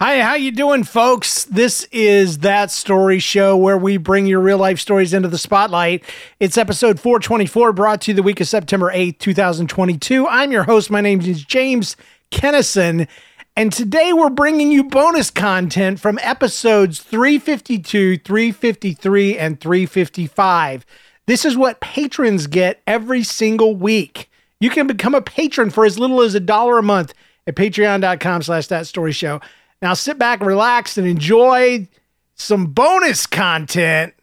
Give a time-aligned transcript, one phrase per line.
[0.00, 1.42] Hi, how you doing, folks?
[1.46, 6.04] This is that story show where we bring your real life stories into the spotlight.
[6.38, 10.28] It's episode 424, brought to you the week of September 8th, 2022.
[10.28, 10.88] I'm your host.
[10.88, 11.96] My name is James
[12.30, 13.08] Kennison,
[13.56, 20.86] and today we're bringing you bonus content from episodes 352, 353, and 355.
[21.26, 24.30] This is what patrons get every single week.
[24.60, 27.14] You can become a patron for as little as a dollar a month
[27.48, 29.40] at patreon.com slash that story show.
[29.80, 31.88] Now sit back, relax, and enjoy
[32.34, 34.14] some bonus content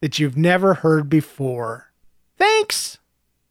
[0.00, 1.92] that you've never heard before.
[2.38, 2.98] Thanks.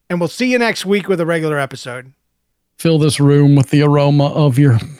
[0.10, 2.14] And we'll see you next week with a regular episode.
[2.78, 4.80] Fill this room with the aroma of your.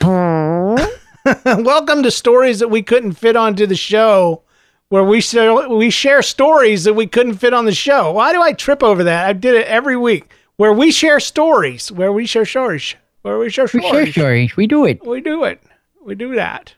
[1.44, 4.42] Welcome to stories that we couldn't fit onto the show,
[4.88, 8.12] where we share, we share stories that we couldn't fit on the show.
[8.12, 9.26] Why do I trip over that?
[9.26, 10.32] I did it every week.
[10.56, 13.84] Where we share stories, where we share stories, where we share stories.
[13.84, 14.56] We share stories.
[14.56, 15.04] We do it.
[15.04, 15.60] We do it.
[16.04, 16.74] We do that.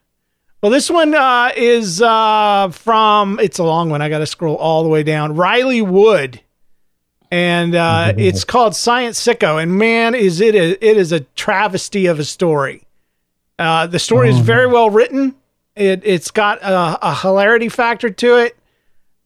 [0.62, 3.38] Well, this one uh, is uh, from.
[3.40, 4.00] It's a long one.
[4.02, 5.34] I got to scroll all the way down.
[5.34, 6.40] Riley Wood,
[7.30, 9.62] and uh, it's called Science Sicko.
[9.62, 12.86] And man, is it a, it is a travesty of a story.
[13.58, 15.34] Uh, the story is very well written.
[15.76, 18.56] It it's got a, a hilarity factor to it,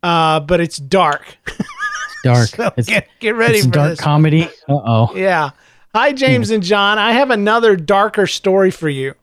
[0.02, 1.36] uh, but it's dark.
[2.24, 2.48] Dark.
[2.56, 4.00] So it's get get ready it's for dark this.
[4.00, 4.42] comedy.
[4.68, 5.12] Uh oh.
[5.14, 5.50] Yeah.
[5.94, 6.98] Hi, James and John.
[6.98, 9.14] I have another darker story for you.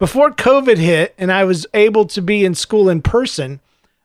[0.00, 3.60] Before COVID hit and I was able to be in school in person,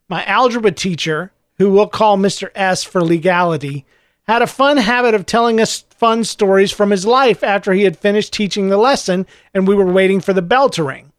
[0.10, 2.50] my algebra teacher, who we'll call Mr.
[2.54, 3.86] S for legality,
[4.28, 7.98] had a fun habit of telling us fun stories from his life after he had
[7.98, 11.14] finished teaching the lesson and we were waiting for the bell to ring.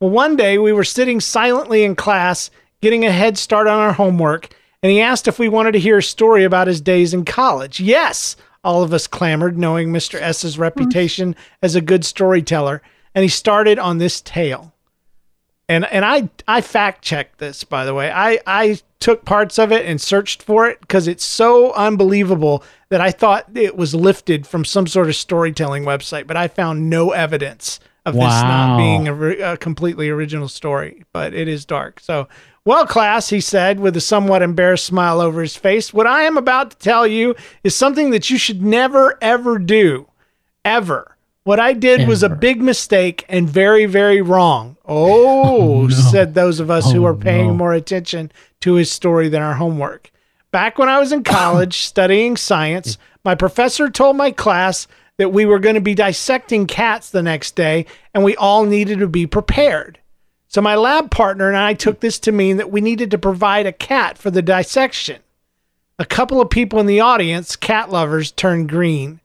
[0.00, 3.92] Well, one day we were sitting silently in class, getting a head start on our
[3.92, 4.52] homework,
[4.82, 7.78] and he asked if we wanted to hear a story about his days in college.
[7.78, 10.20] Yes, all of us clamored, knowing Mr.
[10.20, 12.82] S's reputation as a good storyteller,
[13.16, 14.74] and he started on this tale.
[15.68, 18.12] And and I I fact checked this by the way.
[18.12, 23.00] I I took parts of it and searched for it because it's so unbelievable that
[23.00, 27.10] I thought it was lifted from some sort of storytelling website, but I found no
[27.10, 31.04] evidence of this not being a, a completely original story.
[31.12, 31.98] But it is dark.
[31.98, 32.28] So,
[32.64, 36.36] well, class, he said with a somewhat embarrassed smile over his face, what I am
[36.36, 37.34] about to tell you
[37.64, 40.08] is something that you should never ever do,
[40.64, 41.15] ever.
[41.46, 44.76] What I did was a big mistake and very, very wrong.
[44.88, 47.54] Oh, oh said those of us who Oh, are paying no.
[47.54, 50.10] more attention to his story than our homework.
[50.50, 55.46] Back when I was in college studying science, my professor told my class that we
[55.46, 59.26] were going to be dissecting cats the next day and we all needed to be
[59.26, 60.00] prepared.
[60.48, 63.66] So my lab partner and I took this to mean that we needed to provide
[63.66, 65.20] a cat for the dissection.
[65.96, 69.20] A couple of people in the audience, cat lovers, turned green.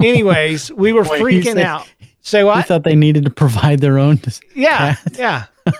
[0.00, 1.90] Anyways, we were Wait, freaking said- out.
[2.22, 4.20] So I thought they needed to provide their own.
[4.54, 5.46] Yeah, yeah.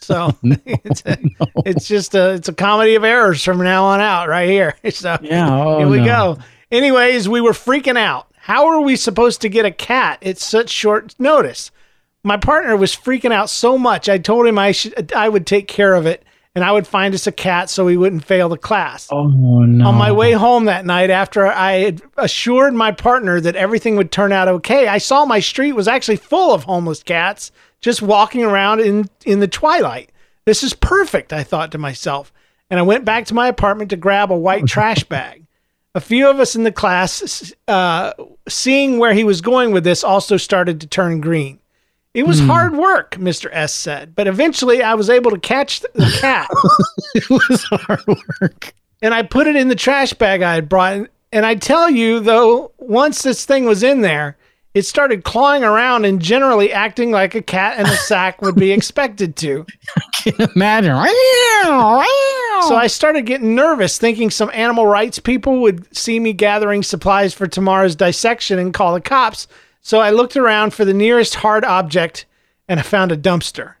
[0.00, 1.18] so oh, it's, a,
[1.64, 4.76] it's just a it's a comedy of errors from now on out, right here.
[4.90, 5.48] So Yeah.
[5.50, 6.04] Oh, here we no.
[6.04, 6.38] go.
[6.70, 8.26] Anyways, we were freaking out.
[8.36, 11.70] How are we supposed to get a cat at such short notice?
[12.22, 14.08] My partner was freaking out so much.
[14.08, 16.24] I told him I should I would take care of it
[16.56, 19.08] and I would find us a cat so we wouldn't fail the class.
[19.12, 19.86] Oh no.
[19.86, 24.10] On my way home that night, after I had assured my partner that everything would
[24.10, 27.52] turn out okay, I saw my street was actually full of homeless cats
[27.82, 30.10] just walking around in, in the twilight.
[30.46, 32.32] This is perfect, I thought to myself.
[32.70, 35.44] And I went back to my apartment to grab a white trash bag.
[35.94, 38.12] A few of us in the class, uh,
[38.48, 41.58] seeing where he was going with this, also started to turn green.
[42.16, 42.46] It was hmm.
[42.46, 43.50] hard work, Mr.
[43.52, 46.48] S said, but eventually I was able to catch the cat
[47.14, 48.06] it was hard
[48.40, 48.72] work.
[49.02, 51.10] and I put it in the trash bag I had brought.
[51.30, 54.38] And I tell you, though, once this thing was in there,
[54.72, 58.72] it started clawing around and generally acting like a cat in a sack would be
[58.72, 59.66] expected to.
[59.98, 60.96] I Can imagine?
[62.62, 67.34] So I started getting nervous, thinking some animal rights people would see me gathering supplies
[67.34, 69.48] for tomorrow's dissection and call the cops.
[69.86, 72.26] So I looked around for the nearest hard object
[72.66, 73.74] and I found a dumpster.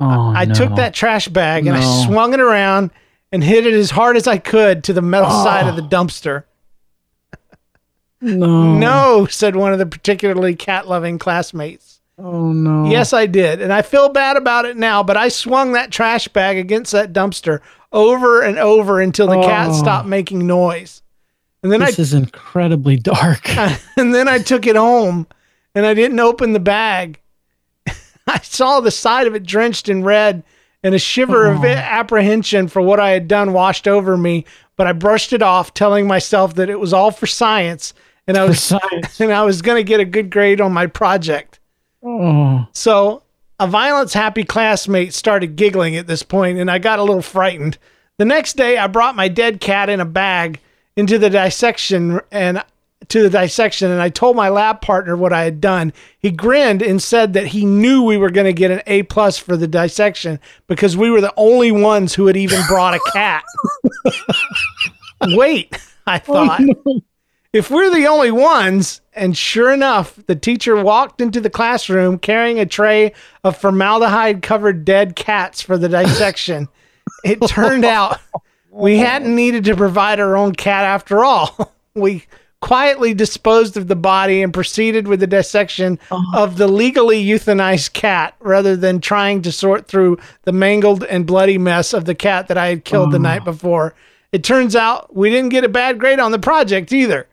[0.00, 0.54] Oh, I no.
[0.54, 2.90] took that trash bag and I swung it around
[3.30, 5.44] and hit it as hard as I could to the metal oh.
[5.44, 6.42] side of the dumpster.
[8.20, 8.76] No.
[8.76, 12.00] No, said one of the particularly cat loving classmates.
[12.18, 12.90] Oh no.
[12.90, 13.62] Yes, I did.
[13.62, 17.12] And I feel bad about it now, but I swung that trash bag against that
[17.12, 17.60] dumpster
[17.92, 19.74] over and over until the cat Oh.
[19.74, 21.02] stopped making noise.
[21.62, 23.48] And then This is incredibly dark.
[23.96, 25.26] And then I took it home
[25.74, 27.20] and I didn't open the bag.
[28.26, 30.42] I saw the side of it drenched in red
[30.82, 31.66] and a shiver of Oh.
[31.66, 34.46] apprehension for what I had done washed over me,
[34.76, 37.92] but I brushed it off telling myself that it was all for science
[38.26, 38.72] and I was
[39.20, 41.58] and I was going to get a good grade on my project.
[42.02, 42.66] Oh.
[42.72, 43.22] So
[43.58, 47.76] A violence happy classmate started giggling at this point, and I got a little frightened.
[48.16, 50.60] The next day, I brought my dead cat in a bag
[51.00, 52.62] into the dissection and
[53.08, 55.94] to the dissection, and I told my lab partner what I had done.
[56.18, 59.38] He grinned and said that he knew we were going to get an A plus
[59.38, 63.42] for the dissection because we were the only ones who had even brought a cat.
[65.28, 65.74] Wait,
[66.06, 66.60] I oh, thought.
[67.54, 72.60] If we're the only ones, and sure enough, the teacher walked into the classroom carrying
[72.60, 76.68] a tray of formaldehyde covered dead cats for the dissection.
[77.24, 78.20] it turned out
[78.70, 81.74] we hadn't needed to provide our own cat after all.
[81.92, 82.24] We
[82.60, 86.22] quietly disposed of the body and proceeded with the dissection oh.
[86.34, 91.58] of the legally euthanized cat rather than trying to sort through the mangled and bloody
[91.58, 93.22] mess of the cat that I had killed the oh.
[93.22, 93.94] night before.
[94.30, 97.26] It turns out we didn't get a bad grade on the project either.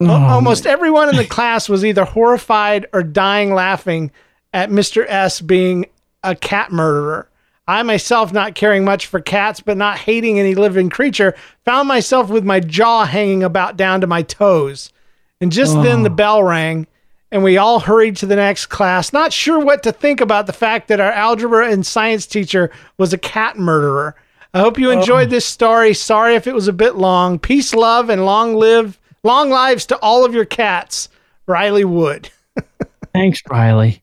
[0.00, 4.10] Oh, Al- Almost everyone in the class was either horrified or dying laughing
[4.52, 5.04] at Mr.
[5.06, 5.86] S being
[6.22, 7.28] a cat murderer.
[7.70, 12.28] I myself, not caring much for cats, but not hating any living creature, found myself
[12.28, 14.92] with my jaw hanging about down to my toes.
[15.40, 16.14] And just then the oh.
[16.14, 16.88] bell rang,
[17.30, 20.52] and we all hurried to the next class, not sure what to think about the
[20.52, 24.16] fact that our algebra and science teacher was a cat murderer.
[24.52, 24.98] I hope you oh.
[24.98, 25.94] enjoyed this story.
[25.94, 27.38] Sorry if it was a bit long.
[27.38, 31.08] Peace, love, and long live, long lives to all of your cats.
[31.46, 32.30] Riley Wood.
[33.12, 34.02] Thanks, Riley.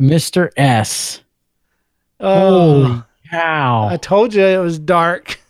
[0.00, 0.50] Mr.
[0.56, 1.22] S.
[2.20, 3.88] Oh, Holy cow.
[3.88, 5.40] I told you it was dark.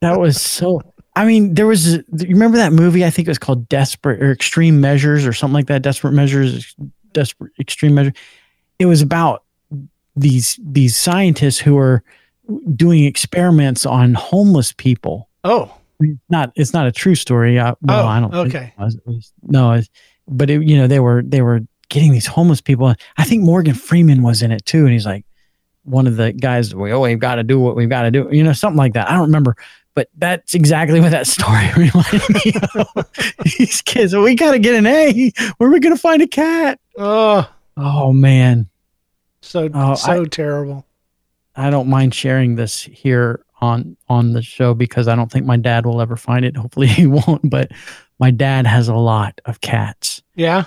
[0.00, 0.82] That was so.
[1.14, 1.94] I mean, there was.
[1.96, 3.04] You remember that movie?
[3.04, 5.82] I think it was called Desperate or Extreme Measures or something like that.
[5.82, 6.74] Desperate Measures,
[7.12, 8.12] Desperate Extreme Measure.
[8.78, 9.44] It was about
[10.16, 12.02] these these scientists who are
[12.74, 15.28] doing experiments on homeless people.
[15.44, 15.72] Oh,
[16.28, 17.58] Not, it's not a true story.
[17.58, 18.30] Uh, well, Oh, I don't.
[18.32, 18.74] think okay.
[18.78, 18.94] it was.
[18.96, 19.88] It was- no, it's,
[20.28, 21.60] but it, you know, they were they were
[21.90, 22.92] getting these homeless people.
[23.18, 25.24] I think Morgan Freeman was in it too, and he's like
[25.84, 26.74] one of the guys.
[26.74, 28.28] We oh, we've got to do what we've got to do.
[28.30, 29.08] You know, something like that.
[29.08, 29.56] I don't remember,
[29.94, 33.10] but that's exactly what that story reminded me of.
[33.58, 35.32] These kids, we got to get an A.
[35.58, 36.78] Where are we going to find a cat?
[36.98, 38.68] oh, Oh man,
[39.40, 40.86] so Oh, so terrible.
[41.56, 45.56] I don't mind sharing this here on on the show because I don't think my
[45.56, 46.56] dad will ever find it.
[46.56, 47.48] Hopefully he won't.
[47.48, 47.70] But
[48.18, 50.22] my dad has a lot of cats.
[50.34, 50.64] Yeah.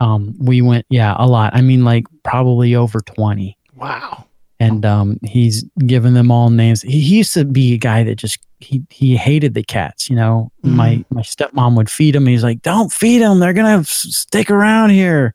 [0.00, 1.54] Um, we went, yeah, a lot.
[1.54, 3.56] I mean, like probably over twenty.
[3.80, 4.26] Wow.
[4.58, 6.82] and um, he's given them all names.
[6.82, 10.10] He, he used to be a guy that just he he hated the cats.
[10.10, 10.74] You know, Mhm.
[10.74, 12.26] my my stepmom would feed him.
[12.26, 13.38] He's like, "Don't feed them.
[13.40, 15.32] They're gonna stick around here."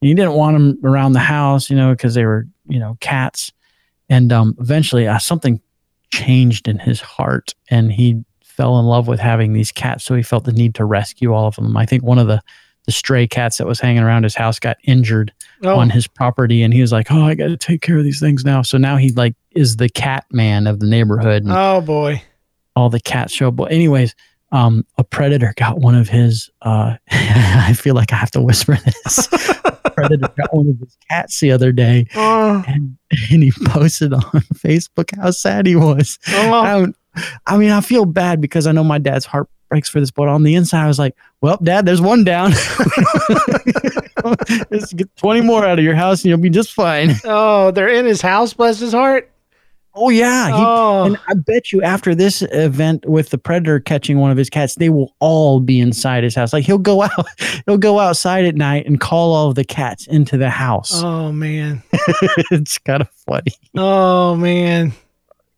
[0.00, 2.96] And he didn't want them around the house, you know, because they were you know
[3.00, 3.50] cats.
[4.08, 5.60] And um, eventually, uh, something
[6.12, 10.04] changed in his heart, and he fell in love with having these cats.
[10.04, 11.76] So he felt the need to rescue all of them.
[11.76, 12.40] I think one of the
[12.86, 15.32] the stray cats that was hanging around his house got injured
[15.64, 18.02] Oh, on his property and he was like oh i got to take care of
[18.02, 18.62] these things now.
[18.62, 22.20] So now he like is the cat man of the neighborhood and oh boy.
[22.74, 23.56] all the cats show up.
[23.56, 24.14] But anyways
[24.50, 28.76] um a predator got one of his uh i feel like i have to whisper
[28.76, 29.28] this.
[29.94, 32.96] Predator got one of his cats the other day Oh, and,
[33.30, 34.20] and he posted on
[34.54, 36.18] facebook how sad he was.
[36.26, 36.96] I oh, don't
[37.46, 40.28] I mean I feel bad because I know my dad's heart breaks for this but
[40.28, 42.52] on the inside I was like well dad there's one down
[44.72, 47.88] Just get 20 more out of your house and you'll be just fine oh, they're
[47.88, 48.52] in his house.
[48.52, 49.28] Bless his heart.
[49.94, 54.18] Oh yeah, he, oh, and I bet you after this event with the predator catching
[54.18, 56.54] one of his cats, they will all be inside his house.
[56.54, 57.26] Like he'll go out,
[57.66, 61.02] he'll go outside at night and call all of the cats into the house.
[61.02, 61.82] oh man.
[62.50, 63.52] it's kind of funny.
[63.76, 64.94] Oh man.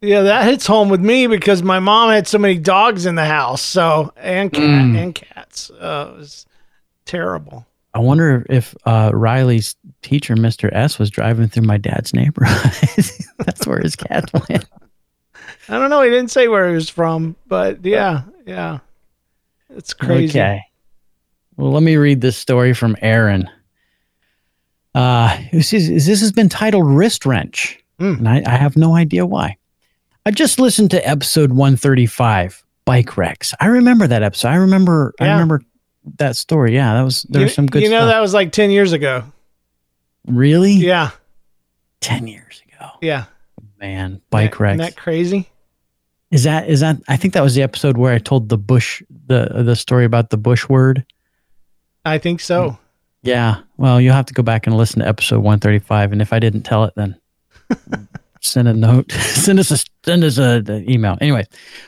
[0.04, 3.25] Yeah, that hits home with me because my mom had so many dogs in the
[3.25, 3.62] house.
[3.62, 4.96] So and cat Mm.
[5.02, 5.70] and cats.
[5.70, 6.46] Uh, it was
[7.04, 7.66] terrible.
[7.94, 10.68] I wonder if uh, Riley's teacher, Mr.
[10.73, 12.73] S, was driving through my dad's neighborhood.
[13.38, 14.64] That's where his cat went.
[15.68, 16.02] I don't know.
[16.02, 18.80] He didn't say where he was from, but yeah, yeah.
[19.70, 20.38] It's crazy.
[20.38, 20.61] Okay.
[21.56, 23.49] Well, let me read this story from Aaron.
[24.94, 28.18] Uh, this, is, this has been titled Wrist Wrench, Mm.
[28.18, 29.56] and I, I have no idea why.
[30.26, 33.52] I just listened to episode 135, Bike Wrecks.
[33.61, 34.49] I remember that episode.
[34.49, 35.12] I remember.
[35.21, 35.61] I remember
[36.19, 36.75] that story.
[36.75, 38.09] Yeah, that was there you, was some good You know stuff.
[38.09, 39.25] that was like ten years ago.
[40.26, 40.73] really?
[40.73, 41.11] Yeah,
[42.00, 43.25] Ten years ago, yeah.
[43.78, 44.21] man.
[44.31, 44.81] Bike Wrecks.
[44.81, 45.49] Isn't that crazy?
[46.31, 46.99] Is that is that?
[47.09, 50.31] I think that was the episode where I told the bush the the story about
[50.31, 51.04] the bush word.
[52.04, 52.71] I think so.
[52.71, 52.78] Mm.
[53.23, 53.61] Yeah.
[53.78, 56.12] Well, you'll have to go back and listen to episode 135.
[56.12, 57.19] And if I didn't tell it, then
[58.45, 61.17] send a note, send us a, send us a, the email.
[61.21, 61.45] Anyway,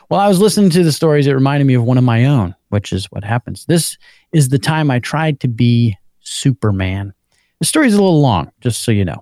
[0.09, 2.55] while I was listening to the stories, it reminded me of one of my own,
[2.69, 3.65] which is what happens.
[3.67, 3.97] This
[4.33, 7.13] is the time I tried to be Superman.
[7.61, 9.21] The story's a little long, just so you know.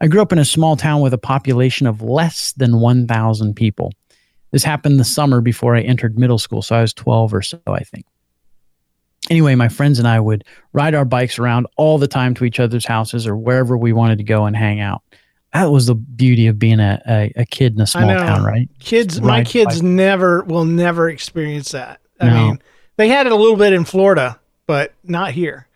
[0.00, 3.92] I grew up in a small town with a population of less than 1,000 people.
[4.52, 7.60] This happened the summer before I entered middle school, so I was 12 or so,
[7.66, 8.06] I think.
[9.30, 12.60] Anyway, my friends and I would ride our bikes around all the time to each
[12.60, 15.02] other's houses or wherever we wanted to go and hang out.
[15.54, 18.68] That was the beauty of being a, a, a kid in a small town, right?
[18.80, 22.00] Kids, my kids never will never experience that.
[22.20, 22.34] I No.
[22.34, 22.62] mean,
[22.96, 25.66] they had it a little bit in Florida, but not here.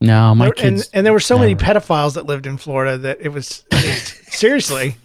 [0.00, 0.82] No, my There- kids.
[0.86, 3.84] and and there were so many pedophiles that lived in Florida that it was, it
[3.84, 4.96] was- seriously,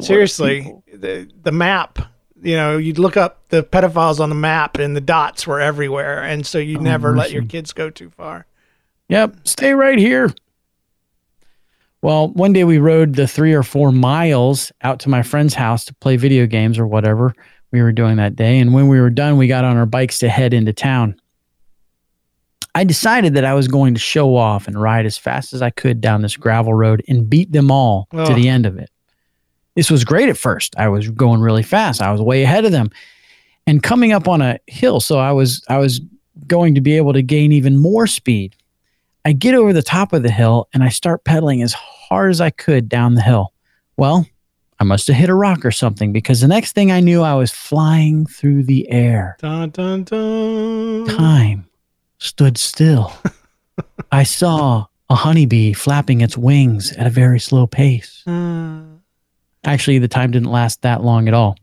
[0.00, 1.98] seriously the the map.
[2.40, 6.22] You know, you'd look up the pedophiles on the map, and the dots were everywhere,
[6.22, 8.46] and so you Oh, never let your kids go too far.
[9.08, 10.32] Yep, stay right here.
[12.00, 15.84] Well, one day we rode the three or four miles out to my friend's house
[15.86, 17.34] to play video games or whatever
[17.72, 18.58] we were doing that day.
[18.58, 21.20] And when we were done, we got on our bikes to head into town.
[22.74, 25.70] I decided that I was going to show off and ride as fast as I
[25.70, 28.90] could down this gravel road and beat them all to the end of it.
[29.74, 30.74] This was great at first.
[30.78, 32.00] I was going really fast.
[32.00, 32.90] I was way ahead of them
[33.66, 35.00] and coming up on a hill.
[35.00, 36.00] So I was, I was
[36.46, 38.54] going to be able to gain even more speed.
[39.24, 42.40] I get over the top of the hill and I start pedaling as hard as
[42.40, 43.52] I could down the hill.
[43.96, 44.26] Well,
[44.80, 47.34] I must have hit a rock or something because the next thing I knew, I
[47.34, 49.36] was flying through the air.
[49.40, 51.06] Dun dun dun.
[51.06, 51.66] Time
[52.18, 53.12] stood still.
[54.12, 58.22] I saw a honeybee flapping its wings at a very slow pace.
[58.26, 58.82] Uh,
[59.64, 61.56] Actually, the time didn't last that long at all.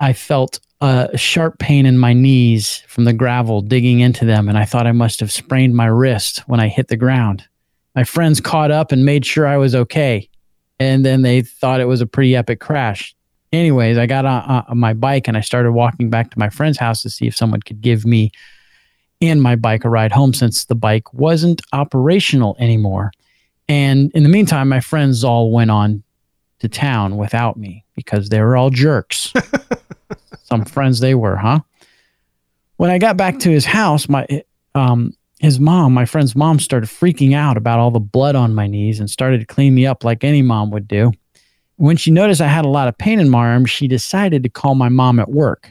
[0.00, 4.58] I felt a sharp pain in my knees from the gravel digging into them, and
[4.58, 7.44] I thought I must have sprained my wrist when I hit the ground.
[7.94, 10.28] My friends caught up and made sure I was okay,
[10.78, 13.14] and then they thought it was a pretty epic crash.
[13.52, 16.78] Anyways, I got on, on my bike and I started walking back to my friend's
[16.78, 18.32] house to see if someone could give me
[19.22, 23.12] and my bike a ride home since the bike wasn't operational anymore.
[23.68, 26.02] And in the meantime, my friends all went on
[26.60, 29.32] to town without me because they were all jerks.
[30.44, 31.60] Some friends they were, huh?
[32.76, 34.26] When I got back to his house, my
[34.74, 38.66] um his mom, my friend's mom, started freaking out about all the blood on my
[38.66, 41.12] knees and started to clean me up like any mom would do.
[41.76, 44.48] When she noticed I had a lot of pain in my arm, she decided to
[44.48, 45.70] call my mom at work.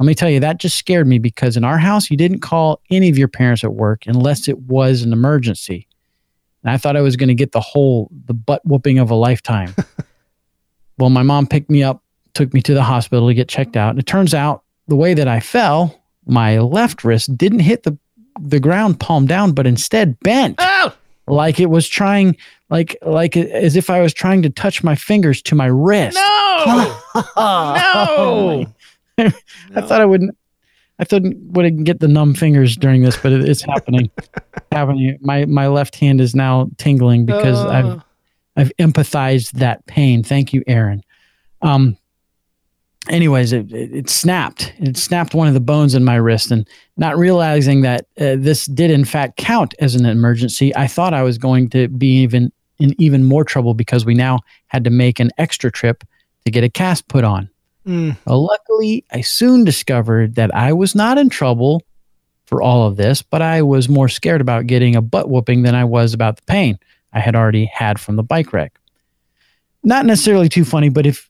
[0.00, 2.80] Let me tell you, that just scared me because in our house, you didn't call
[2.90, 5.86] any of your parents at work unless it was an emergency.
[6.62, 9.14] And I thought I was going to get the whole, the butt whooping of a
[9.14, 9.74] lifetime.
[10.98, 12.02] well, my mom picked me up,
[12.34, 13.90] took me to the hospital to get checked out.
[13.90, 17.96] And it turns out the way that I fell, my left wrist didn't hit the,
[18.40, 20.94] the ground palm down, but instead bent oh,
[21.26, 22.36] like it was trying,
[22.68, 26.16] like, like as if I was trying to touch my fingers to my wrist.
[26.16, 27.00] no,
[27.36, 28.66] no.
[29.74, 30.36] I thought I wouldn't.
[31.00, 34.10] I thought wouldn't get the numb fingers during this, but it, it's happening.
[34.70, 35.18] happening.
[35.22, 38.00] My my left hand is now tingling because I've Uh,
[38.56, 40.22] I've empathized that pain.
[40.22, 41.02] Thank you, Aaron.
[41.62, 41.96] Um.
[43.08, 44.74] Anyways, it, it, it snapped.
[44.78, 48.66] It snapped one of the bones in my wrist, and not realizing that uh, this
[48.66, 52.52] did in fact count as an emergency, I thought I was going to be even
[52.78, 56.04] in even more trouble because we now had to make an extra trip
[56.44, 57.48] to get a cast put on.
[57.86, 61.82] Mm, Well, luckily, I soon discovered that I was not in trouble
[62.46, 65.74] for all of this, but I was more scared about getting a butt whooping than
[65.74, 66.78] I was about the pain
[67.12, 68.78] I had already had from the bike wreck.
[69.82, 71.28] Not necessarily too funny, but if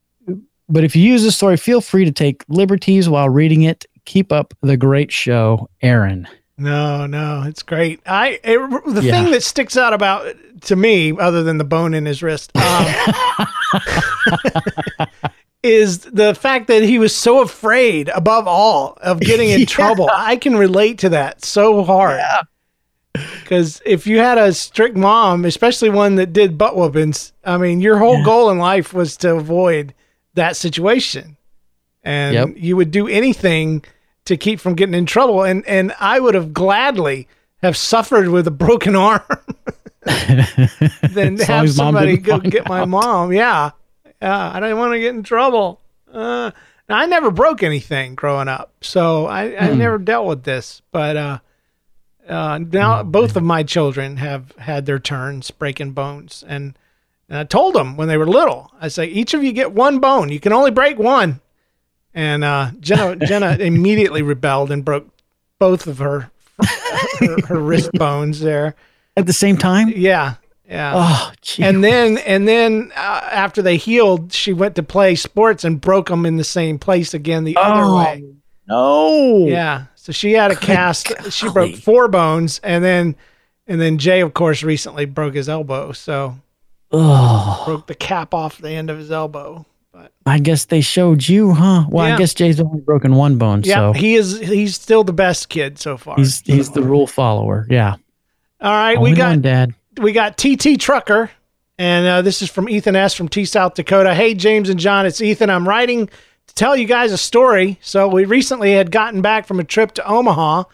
[0.68, 3.84] but if you use this story, feel free to take liberties while reading it.
[4.04, 6.26] Keep up the great show, Aaron.
[6.58, 8.00] no, no, it's great.
[8.06, 8.58] I it,
[8.94, 9.22] the Yeah.
[9.22, 12.86] thing that sticks out about to me, other than the bone in his wrist, um,
[15.62, 19.66] is the fact that he was so afraid, above all, of getting in Yeah.
[19.66, 20.08] trouble.
[20.12, 22.20] I can relate to that so hard.
[23.12, 27.80] Because if you had a strict mom, especially one that did butt whoopings, I mean,
[27.80, 28.24] your whole Yeah.
[28.24, 29.92] goal in life was to avoid
[30.34, 31.36] that situation,
[32.04, 32.48] and Yep.
[32.56, 33.84] you would do anything
[34.26, 35.42] to keep from getting in trouble.
[35.42, 37.26] And and I would have gladly
[37.62, 39.20] have suffered with a broken arm
[41.12, 43.32] than have somebody go get my mom.
[43.32, 43.70] Yeah,
[44.20, 44.52] yeah.
[44.52, 45.80] I don't want to get in trouble.
[46.12, 46.50] Uh,
[46.88, 49.78] now, I never broke anything growing up, so I, I Hmm.
[49.78, 50.82] never dealt with this.
[50.90, 51.38] But uh,
[52.28, 56.76] uh, now both of my children have had their turns breaking bones, and,
[57.28, 60.00] and I told them when they were little, I say each of you get one
[60.00, 60.30] bone.
[60.30, 61.40] You can only break one.
[62.12, 65.06] And uh, Jenna Jenna immediately rebelled and broke
[65.60, 66.30] both of her
[67.20, 68.74] her, her wrist bones there.
[69.16, 69.92] At the same time?
[69.94, 70.34] Yeah,
[70.70, 70.92] yeah.
[70.94, 71.62] Oh, gee.
[71.64, 76.08] and then and then uh, after they healed, she went to play sports and broke
[76.08, 78.24] them in the same place again the other Oh, way.
[78.68, 79.46] no.
[79.48, 79.84] Yeah.
[79.96, 81.12] So she had a Good cast.
[81.32, 83.16] She broke four bones, and then
[83.66, 85.92] and then Jay, of course, recently broke his elbow.
[85.92, 86.36] So
[86.92, 89.64] Oh, broke the cap off the end of his elbow.
[89.92, 91.84] But I guess they showed you, huh?
[91.88, 92.14] Well, Yeah.
[92.14, 95.48] I guess Jay's only broken one bone, yeah, so he is he's still the best
[95.48, 96.16] kid so far.
[96.16, 97.66] he's he's the rule follower.
[97.68, 97.96] Yeah.
[98.60, 99.74] All right, Only we got one, Dad.
[99.98, 101.30] We got TT Trucker,
[101.78, 103.14] and uh, this is from Ethan S.
[103.14, 104.14] from T South Dakota.
[104.14, 105.50] Hey, James and John, it's Ethan.
[105.50, 107.78] I'm writing to tell you guys a story.
[107.82, 110.64] So, we recently had gotten back from a trip to Omaha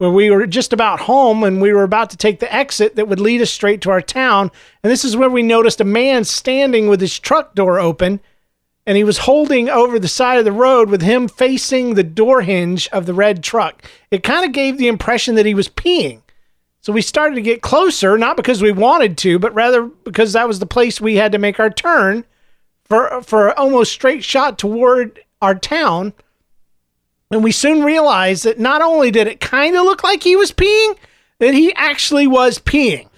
[0.00, 3.06] where we were just about home and we were about to take the exit that
[3.06, 4.50] would lead us straight to our town.
[4.82, 8.20] And this is where we noticed a man standing with his truck door open.
[8.86, 12.40] And he was holding over the side of the road with him facing the door
[12.40, 13.84] hinge of the red truck.
[14.10, 16.22] It kind of gave the impression that he was peeing.
[16.82, 20.48] So we started to get closer, not because we wanted to, but rather because that
[20.48, 22.24] was the place we had to make our turn
[22.84, 26.12] for for almost straight shot toward our town.
[27.30, 30.52] And we soon realized that not only did it kind of look like he was
[30.52, 30.96] peeing,
[31.38, 33.08] that he actually was peeing.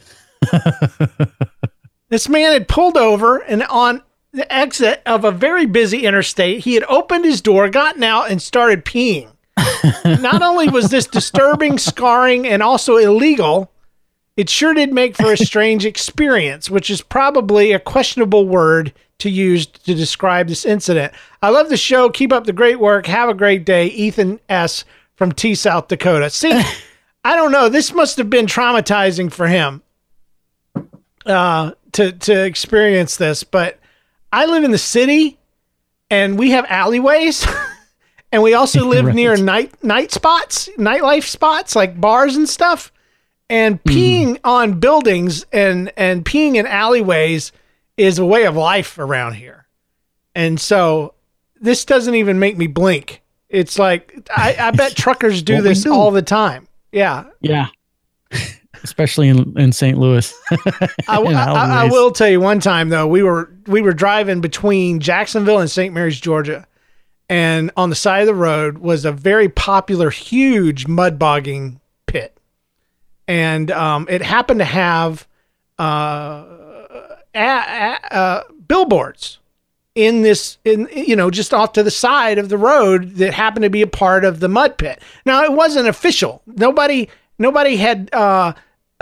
[2.08, 4.02] this man had pulled over and on
[4.32, 8.42] the exit of a very busy interstate, he had opened his door, gotten out, and
[8.42, 9.30] started peeing.
[10.04, 13.70] Not only was this disturbing, scarring, and also illegal,
[14.36, 19.30] it sure did make for a strange experience, which is probably a questionable word to
[19.30, 21.12] use to describe this incident.
[21.42, 22.10] I love the show.
[22.10, 23.06] Keep up the great work.
[23.06, 23.86] Have a great day.
[23.86, 24.84] Ethan S.
[25.14, 26.30] from T, South Dakota.
[26.30, 26.50] See,
[27.24, 27.68] I don't know.
[27.68, 29.82] This must have been traumatizing for him
[31.24, 33.78] uh, to, to experience this, but
[34.32, 35.38] I live in the city
[36.10, 37.46] and we have alleyways.
[38.32, 39.14] and we also live Right.
[39.14, 42.90] near night night spots, nightlife spots like bars and stuff.
[43.50, 43.92] And mm.
[43.92, 47.52] peeing on buildings and and peeing in alleyways
[47.98, 49.66] is a way of life around here.
[50.34, 51.14] And so
[51.60, 53.20] this doesn't even make me blink.
[53.50, 55.92] It's like I, I bet truckers do this do.
[55.92, 56.66] all the time.
[56.90, 57.24] Yeah.
[57.40, 57.66] Yeah.
[58.84, 59.96] Especially in, in St.
[59.96, 60.34] Louis.
[60.50, 60.56] I,
[61.08, 64.98] I- I- I will tell you one time though we were we were driving between
[64.98, 65.94] Jacksonville and St.
[65.94, 66.66] Mary's, Georgia,
[67.32, 72.36] and on the side of the road was a very popular, huge mud bogging pit,
[73.26, 75.26] and um, it happened to have
[75.78, 76.44] uh,
[77.34, 79.38] a, a, uh, billboards
[79.94, 83.62] in this in you know just off to the side of the road that happened
[83.62, 85.00] to be a part of the mud pit.
[85.24, 86.42] Now it wasn't official.
[86.44, 88.52] Nobody nobody had uh,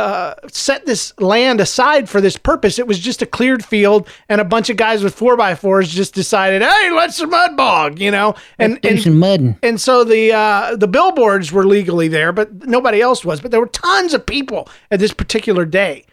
[0.00, 2.78] uh, set this land aside for this purpose.
[2.78, 5.90] It was just a cleared field, and a bunch of guys with four by fours
[5.90, 9.58] just decided, "Hey, let's mud bog," you know, and and mudding.
[9.62, 13.40] and so the uh, the billboards were legally there, but nobody else was.
[13.40, 16.04] But there were tons of people at this particular day,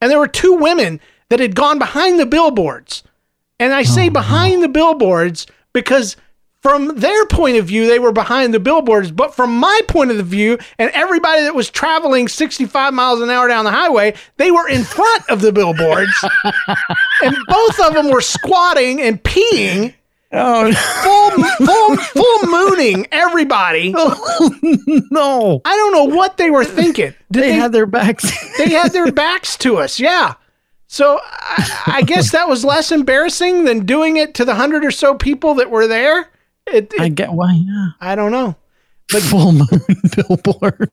[0.00, 3.02] and there were two women that had gone behind the billboards.
[3.60, 6.16] And I say behind the billboards because
[6.60, 9.10] from their point of view, they were behind the billboards.
[9.12, 13.30] But from my point of the view, and everybody that was traveling 65 miles an
[13.30, 16.12] hour down the highway, they were in front of the billboards.
[17.22, 19.94] and both of them were squatting and peeing
[20.30, 23.92] Oh, full, full, full mooning everybody.
[25.10, 25.62] no.
[25.64, 27.14] I don't know what they were thinking.
[27.30, 28.30] Did They they, had their backs.
[28.58, 29.98] they had their backs to us.
[29.98, 30.34] Yeah.
[30.86, 34.90] So I, I guess that was less embarrassing than doing it to the hundred or
[34.90, 36.28] so people that were there.
[36.72, 37.88] It, it- I get why, yeah.
[38.00, 38.56] I don't know.
[39.10, 39.66] But full moon
[40.16, 40.90] billboard.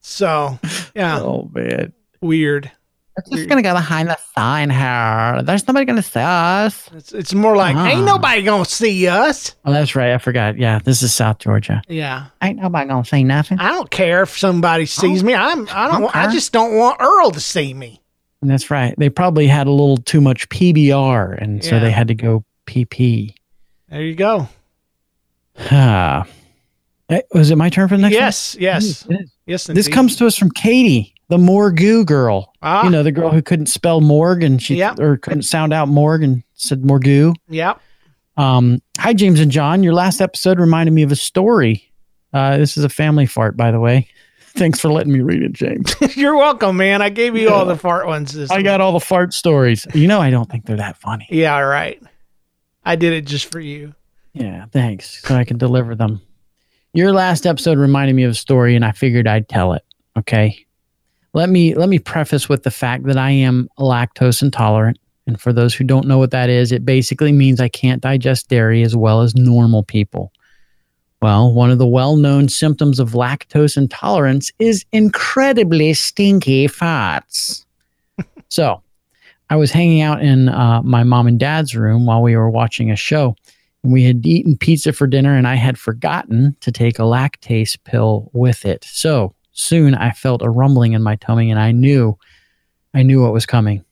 [0.00, 0.58] So
[0.94, 1.92] yeah, Oh, man.
[2.20, 2.70] weird.
[3.30, 5.40] We're just going to go behind the sign here.
[5.44, 6.90] There's nobody going to see us.
[6.92, 7.86] It's, it's more like Ah.
[7.86, 9.54] ain't nobody gonna see us.
[9.64, 10.12] Oh, that's right.
[10.12, 10.58] I forgot.
[10.58, 11.80] Yeah, this is South Georgia.
[11.86, 13.60] Yeah, Ain't nobody going to see nothing.
[13.60, 15.32] I don't care if somebody sees me.
[15.32, 16.12] I'm I don't.
[16.16, 18.02] I just don't want Earl to see me.
[18.42, 18.94] And That's right.
[18.98, 23.34] They probably had a little too much PBR, and so they had to go PP.
[23.90, 24.48] There you go.
[25.70, 26.26] Ah.
[27.32, 28.62] Was it my turn for the next Yes, one?
[28.62, 29.06] yes, is.
[29.46, 29.64] yes.
[29.66, 32.52] This comes to us from Katie, the Morgoo girl.
[32.62, 34.94] Ah, You know, the girl who couldn't spell morgue and she Yeah.
[34.98, 37.34] or couldn't sound out morgue and said Morgoo.
[37.48, 37.74] yeah.
[38.36, 39.84] Um, hi, James and John.
[39.84, 41.92] Your last episode reminded me of a story.
[42.32, 44.08] Uh, this is a family fart, by the way.
[44.56, 45.94] Thanks for letting me read it, James.
[46.16, 47.00] You're welcome, man.
[47.00, 48.32] I gave you all the fart ones.
[48.32, 49.86] This I got all the fart stories.
[49.94, 51.26] You know, I don't think they're that funny.
[51.30, 52.02] Yeah, right.
[52.84, 53.94] I did it just for you.
[54.34, 55.22] Yeah, thanks.
[55.22, 56.20] So I can deliver them.
[56.92, 59.84] Your last episode reminded me of a story, and I figured I'd tell it.
[60.18, 60.64] Okay.
[61.32, 64.98] Let me let me preface with the fact that I am lactose intolerant.
[65.26, 68.48] And for those who don't know what that is, it basically means I can't digest
[68.48, 70.32] dairy as well as normal people.
[71.22, 77.64] Well, one of the well known symptoms of lactose intolerance is incredibly stinky farts.
[78.48, 78.82] so,
[79.50, 82.90] I was hanging out in uh, my mom and dad's room while we were watching
[82.90, 83.36] a show.
[83.84, 88.30] We had eaten pizza for dinner, and I had forgotten to take a lactase pill
[88.32, 88.82] with it.
[88.84, 92.18] So soon I felt a rumbling in my tummy, and I knew,
[92.94, 93.84] I knew what was coming.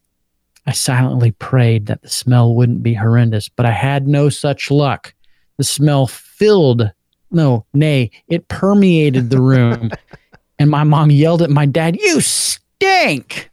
[0.67, 5.13] I silently prayed that the smell wouldn't be horrendous, but I had no such luck.
[5.59, 6.91] The smell filled,
[7.31, 9.91] no, nay, it permeated the room.
[10.59, 13.51] and my mom yelled at my dad, You stink!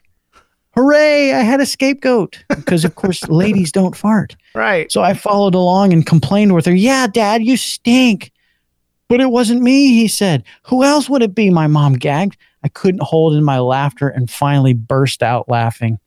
[0.79, 2.41] Hooray, I had a scapegoat.
[2.47, 4.37] Because, of course, ladies don't fart.
[4.55, 4.89] Right.
[4.89, 8.31] So I followed along and complained with her, Yeah, dad, you stink.
[9.09, 10.43] But it wasn't me, he said.
[10.63, 11.49] Who else would it be?
[11.49, 12.37] My mom gagged.
[12.63, 15.99] I couldn't hold in my laughter and finally burst out laughing.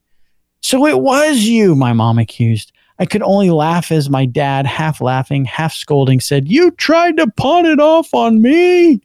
[0.62, 2.72] So it was you, my mom accused.
[2.98, 7.26] I could only laugh as my dad, half laughing, half scolding, said, You tried to
[7.32, 9.02] pawn it off on me.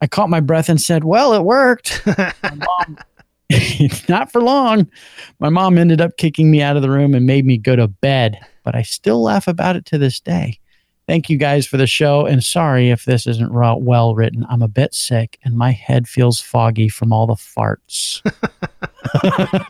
[0.00, 2.02] I caught my breath and said, Well, it worked.
[2.06, 2.98] mom,
[4.08, 4.88] not for long.
[5.38, 7.86] My mom ended up kicking me out of the room and made me go to
[7.88, 10.58] bed, but I still laugh about it to this day.
[11.06, 12.26] Thank you guys for the show.
[12.26, 14.44] And sorry if this isn't well written.
[14.50, 18.20] I'm a bit sick and my head feels foggy from all the farts.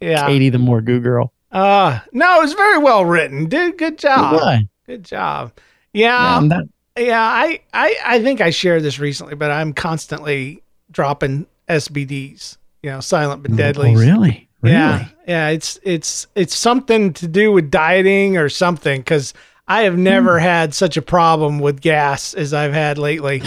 [0.00, 0.26] yeah.
[0.26, 1.32] Katie, the Morgoo girl.
[1.52, 3.46] Uh, no, it was very well written.
[3.46, 3.76] dude.
[3.78, 4.40] good job.
[4.40, 4.68] Good.
[4.86, 5.52] Good job.
[5.92, 6.40] Yeah.
[6.40, 11.46] Yeah, that- Yeah, I, I, I think I shared this recently, but I'm constantly dropping
[11.68, 13.92] SBDs, you know, silent but deadly.
[13.92, 14.46] Oh, really?
[14.60, 14.74] Really?
[14.76, 15.48] Yeah, yeah.
[15.48, 19.32] It's it's it's something to do with dieting or something because
[19.66, 23.42] I have never had such a problem with gas as I've had lately,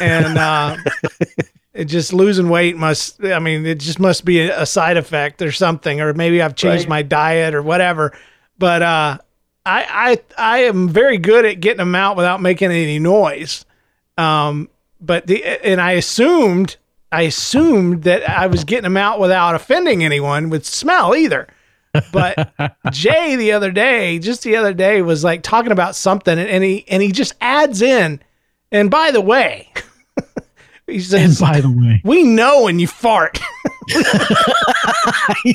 [0.00, 0.76] and uh,
[1.74, 3.22] it just losing weight must.
[3.24, 6.56] I mean, it just must be a, a side effect or something, or maybe I've
[6.56, 6.88] changed Right.
[6.90, 8.16] my diet or whatever.
[8.58, 9.18] But uh,
[9.64, 13.64] I I I am very good at getting them out without making any noise.
[14.18, 14.68] Um,
[15.00, 16.76] but the and I assumed
[17.12, 21.48] I assumed that I was getting them out without offending anyone with smell either.
[22.12, 22.52] But
[22.90, 26.62] Jay the other day, just the other day, was like talking about something, and, and
[26.64, 28.20] he and he just adds in,
[28.70, 29.72] and by the way,
[30.86, 33.40] he And says, by the way, "We know when you fart,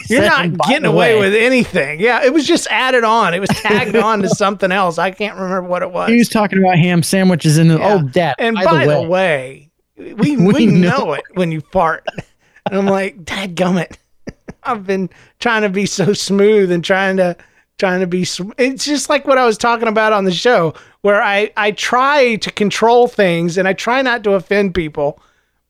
[0.09, 3.33] you're not getting away with anything." Yeah, it was just added on.
[3.33, 4.97] It was tagged on to something else.
[4.97, 6.09] I can't remember what it was.
[6.09, 7.77] He was talking about ham sandwiches and Yeah.
[7.81, 8.35] oh dad.
[8.39, 9.70] And by, by, the way,
[10.01, 10.97] we we, We know.
[10.97, 12.05] know it when you fart.
[12.69, 13.97] And I'm like, Dad gummit.
[14.63, 15.09] I've been
[15.39, 17.35] trying to be so smooth and trying to
[17.77, 20.75] trying to be sm- it's just like what I was talking about on the show
[21.01, 25.19] where I I try to control things and I try not to offend people.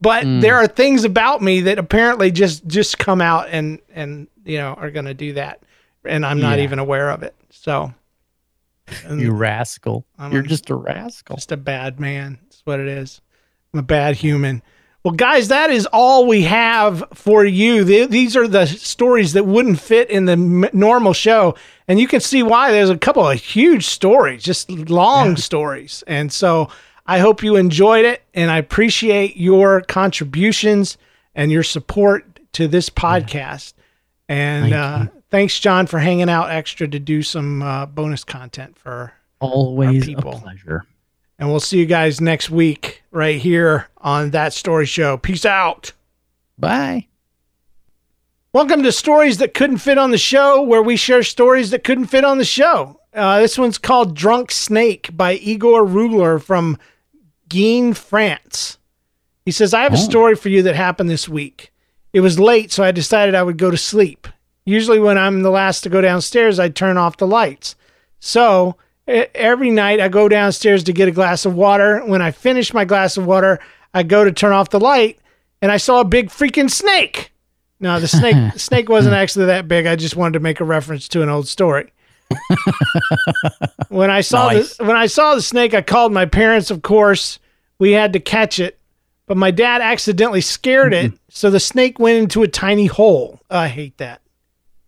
[0.01, 0.41] But Mm.
[0.41, 4.73] there are things about me that apparently just just come out and and you know
[4.73, 5.61] are going to do that
[6.03, 6.63] and I'm not Yeah.
[6.65, 7.33] even aware of it.
[7.51, 7.93] So
[9.09, 10.05] you rascal.
[10.19, 11.35] I'm You're a- just a rascal.
[11.37, 12.39] just a bad man.
[12.43, 13.21] That's what it is.
[13.73, 14.61] I'm a bad human.
[15.03, 17.83] Well, guys, that is all we have for you.
[17.83, 21.55] Th- These are the stories that wouldn't fit in the m- normal show.
[21.87, 26.03] And you can see why there's a couple of huge stories, just long stories.
[26.05, 26.69] And so
[27.07, 28.21] I hope you enjoyed it.
[28.35, 30.97] And I appreciate your contributions
[31.33, 33.73] and your support to this podcast.
[34.29, 38.77] And Thank uh, thanks, John, for hanging out extra to do some uh, bonus content
[38.77, 40.33] for Always a people.
[40.33, 40.85] pleasure.
[41.41, 45.17] And we'll see you guys next week right here on That Story Show.
[45.17, 45.91] Peace out.
[46.59, 47.07] Bye.
[48.53, 52.05] Welcome to Stories That Couldn't Fit on the Show, where we share stories that couldn't
[52.05, 52.99] fit on the show.
[53.11, 56.77] Uh, this one's called Drunk Snake by Igor Rugler from
[57.49, 58.77] Guin, France.
[59.43, 59.99] He says, I have a Oh.
[59.99, 61.73] story for you that happened this week.
[62.13, 64.27] It was late, so I decided I would go to sleep.
[64.63, 67.75] Usually, when I'm the last to go downstairs, I turn off the lights.
[68.19, 68.75] So,
[69.35, 71.99] every night I go downstairs to get a glass of water.
[72.05, 73.59] When I finish my glass of water,
[73.93, 75.19] I go to turn off the light,
[75.61, 77.31] and I saw a big freaking snake.
[77.79, 79.85] No, the snake snake wasn't actually that big.
[79.85, 81.91] I just wanted to make a reference to an old story.
[83.89, 84.77] when I saw Nice.
[84.77, 86.71] the when I saw the snake, I called my parents.
[86.71, 87.39] Of course,
[87.79, 88.79] we had to catch it,
[89.27, 93.39] but my dad accidentally scared it, so the snake went into a tiny hole.
[93.49, 94.21] I hate that.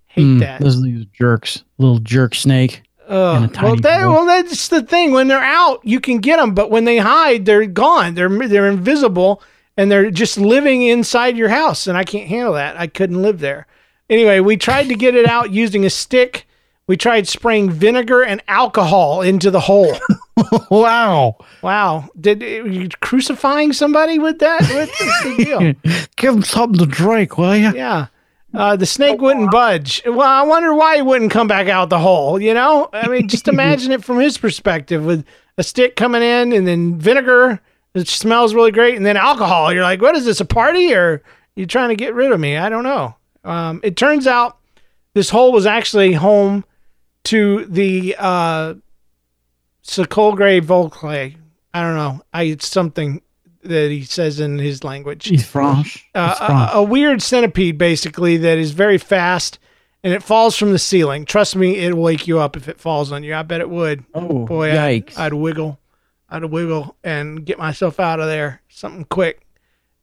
[0.08, 0.62] Hate Mm, that.
[0.62, 2.84] Those these jerks, little jerk snake.
[3.08, 3.56] Ugh.
[3.62, 5.12] well, that, well, that's the thing.
[5.12, 8.16] When they're out, you can get them, but when they hide, they're gone.
[8.16, 9.42] They're they're invisible,
[9.78, 11.88] and they're just living inside your house.
[11.88, 12.80] And I can't handle that.
[12.80, 13.68] I couldn't live there.
[14.10, 16.48] Anyway, we tried to get it out using a stick.
[16.86, 19.96] We tried spraying vinegar and alcohol into the hole.
[20.70, 21.38] wow.
[21.62, 22.10] Wow!
[22.20, 24.62] Did you crucifying somebody with that?
[24.62, 26.04] What's the deal?
[26.18, 27.74] Give them something to drink, will you?
[27.74, 28.08] Yeah.
[28.54, 30.04] Uh, the snake wouldn't budge.
[30.06, 32.40] Well, I wonder why he wouldn't come back out the hole.
[32.40, 35.26] You know, I mean, just imagine it from his perspective with
[35.58, 37.60] a stick coming in and then vinegar,
[37.94, 39.74] which smells really great, and then alcohol.
[39.74, 41.24] You're like, what is this, a party or
[41.56, 42.58] you're trying to get rid of me?
[42.58, 43.16] I don't know.
[43.44, 44.58] Um, it turns out
[45.14, 46.64] this hole was actually home
[47.26, 48.76] to the uh,
[49.84, 51.38] Sokolgray Volkley.
[51.74, 52.22] I don't know.
[52.34, 53.22] I it's something
[53.64, 56.06] that he says in his language He's French.
[56.16, 59.60] uh, a, a weird centipede basically that is very fast
[60.04, 61.26] and it falls from the ceiling.
[61.26, 63.34] Trust me, it'll wake you up if it falls on you.
[63.34, 64.04] I bet it would.
[64.14, 65.18] Oh, Boy, I'd, yikes.
[65.18, 65.80] I'd wiggle,
[66.30, 68.62] I'd wiggle and get myself out of there.
[68.68, 69.46] Something quick.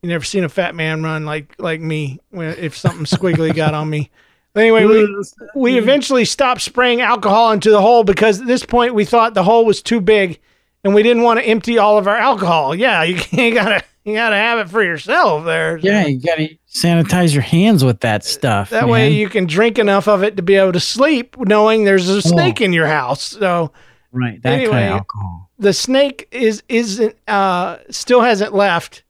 [0.03, 3.75] You never seen a fat man run like like me when if something squiggly got
[3.75, 4.11] on me.
[4.57, 9.05] Anyway, we, we eventually stopped spraying alcohol into the hole because at this point we
[9.05, 10.41] thought the hole was too big
[10.85, 12.75] and we didn't want to empty all of our alcohol.
[12.75, 15.77] Yeah, you, you gotta you gotta have it for yourself there.
[15.79, 18.71] yeah, you gotta sanitize your hands with that stuff.
[18.71, 22.09] That way you can drink enough of it to be able to sleep knowing there's
[22.09, 23.23] a snake in your house.
[23.23, 23.73] So
[24.13, 25.51] right that kind of alcohol.
[25.59, 29.05] the snake is isn't uh still hasn't left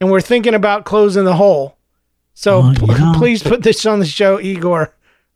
[0.00, 1.76] and we're thinking about closing the hole.
[2.34, 3.12] So Oh, p- yeah.
[3.16, 4.94] please put this on the show, Igor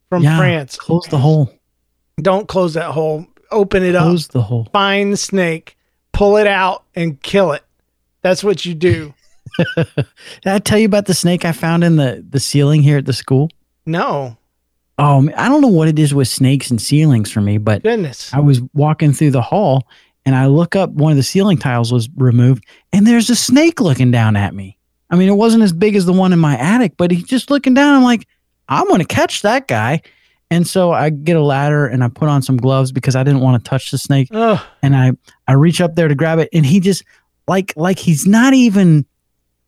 [0.09, 0.77] from Yeah, France.
[0.77, 1.53] Close the hole.
[2.21, 3.27] Don't close that hole.
[3.53, 4.05] Open it up.
[4.05, 4.67] Close the hole.
[4.73, 5.76] Find the snake,
[6.17, 7.63] pull it out, and kill it.
[8.23, 9.15] That's what you do.
[9.77, 9.87] Did
[10.45, 13.13] I tell you about the snake I found in the the ceiling here at the
[13.13, 13.49] school?
[13.87, 14.37] No,
[14.99, 17.83] Oh, man, I don't know what it is with snakes and ceilings for me, but
[17.83, 18.33] goodness.
[18.33, 19.87] I was walking through the hall
[20.25, 23.81] and I look up, one of the ceiling tiles was removed, and there's a snake
[23.81, 24.79] looking down at me.
[25.11, 27.51] I mean, it wasn't as big as the one in my attic, but he's just
[27.51, 27.95] looking down.
[27.95, 28.27] I'm like,
[28.69, 30.03] I'm going to catch that guy.
[30.51, 33.41] And so I get a ladder and I put on some gloves because I didn't
[33.41, 34.29] want to touch the snake.
[34.31, 35.13] Oh, And I,
[35.49, 37.03] I reach up there to grab it, and he just
[37.49, 39.07] like like he's not even.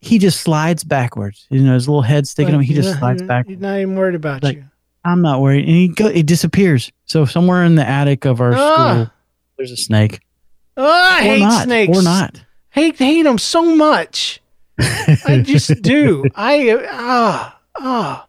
[0.01, 1.47] He just slides backwards.
[1.51, 2.61] You know, his little head sticking up.
[2.63, 3.49] He just slides back.
[3.49, 4.65] He's not even worried about Like, you.
[5.05, 5.65] I'm not worried.
[5.65, 6.93] And he go, it disappears.
[7.07, 8.93] So somewhere in the attic of our Ah.
[8.93, 9.11] school,
[9.57, 10.21] there's a snake.
[10.77, 11.99] Oh, I or hate not, snakes.
[11.99, 12.41] Or not.
[12.71, 14.41] Hate hate them so much.
[14.79, 16.25] I just do.
[16.37, 18.27] I ah ah.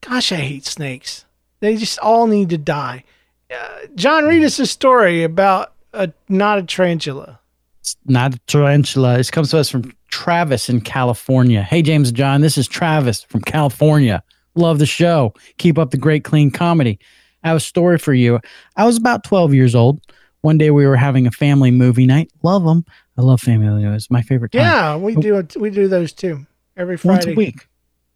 [0.00, 1.23] Gosh, I hate snakes.
[1.64, 3.04] They just all need to die.
[3.50, 7.40] Uh, John, read us a story about a not a tarantula.
[7.80, 9.16] It's not a tarantula.
[9.16, 11.62] This comes to us from Travis in California.
[11.62, 14.22] Hey, James and John, this is Travis from California.
[14.54, 15.32] Love the show.
[15.56, 16.98] Keep up the great clean comedy.
[17.42, 18.40] I have a story for you.
[18.76, 20.02] I was about 12 years old.
[20.42, 22.30] One day we were having a family movie night.
[22.42, 22.84] Love them.
[23.16, 24.10] I love family movies.
[24.10, 24.60] My favorite time.
[24.60, 25.56] Yeah, we do it.
[25.56, 26.46] We do those too
[26.76, 27.14] every Friday.
[27.14, 27.68] Once a week.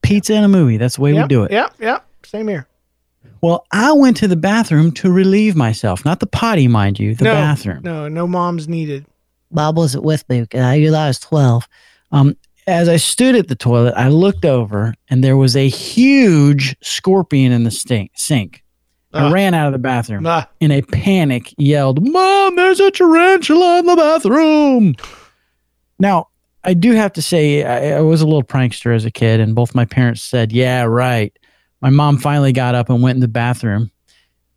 [0.02, 0.76] Pizza and a movie.
[0.76, 1.50] That's the way Yep, we do it.
[1.50, 2.04] Yep, yep.
[2.24, 2.67] Same here.
[3.40, 6.04] Well, I went to the bathroom to relieve myself.
[6.04, 7.80] Not the potty, mind you, the no, bathroom.
[7.84, 9.06] No, no moms needed.
[9.52, 10.40] Bob wasn't with me.
[10.42, 11.68] because I I was 12.
[12.12, 16.76] Um, as I stood at the toilet, I looked over and there was a huge
[16.82, 18.62] scorpion in the stink, sink.
[19.14, 19.30] I Ah.
[19.30, 23.86] ran out of the bathroom Ah, in a panic, yelled, Mom, there's a tarantula in
[23.86, 24.94] the bathroom.
[25.98, 26.28] Now,
[26.64, 29.54] I do have to say, I, I was a little prankster as a kid, and
[29.54, 31.32] both my parents said, Yeah, right.
[31.80, 33.90] My mom finally got up and went in the bathroom,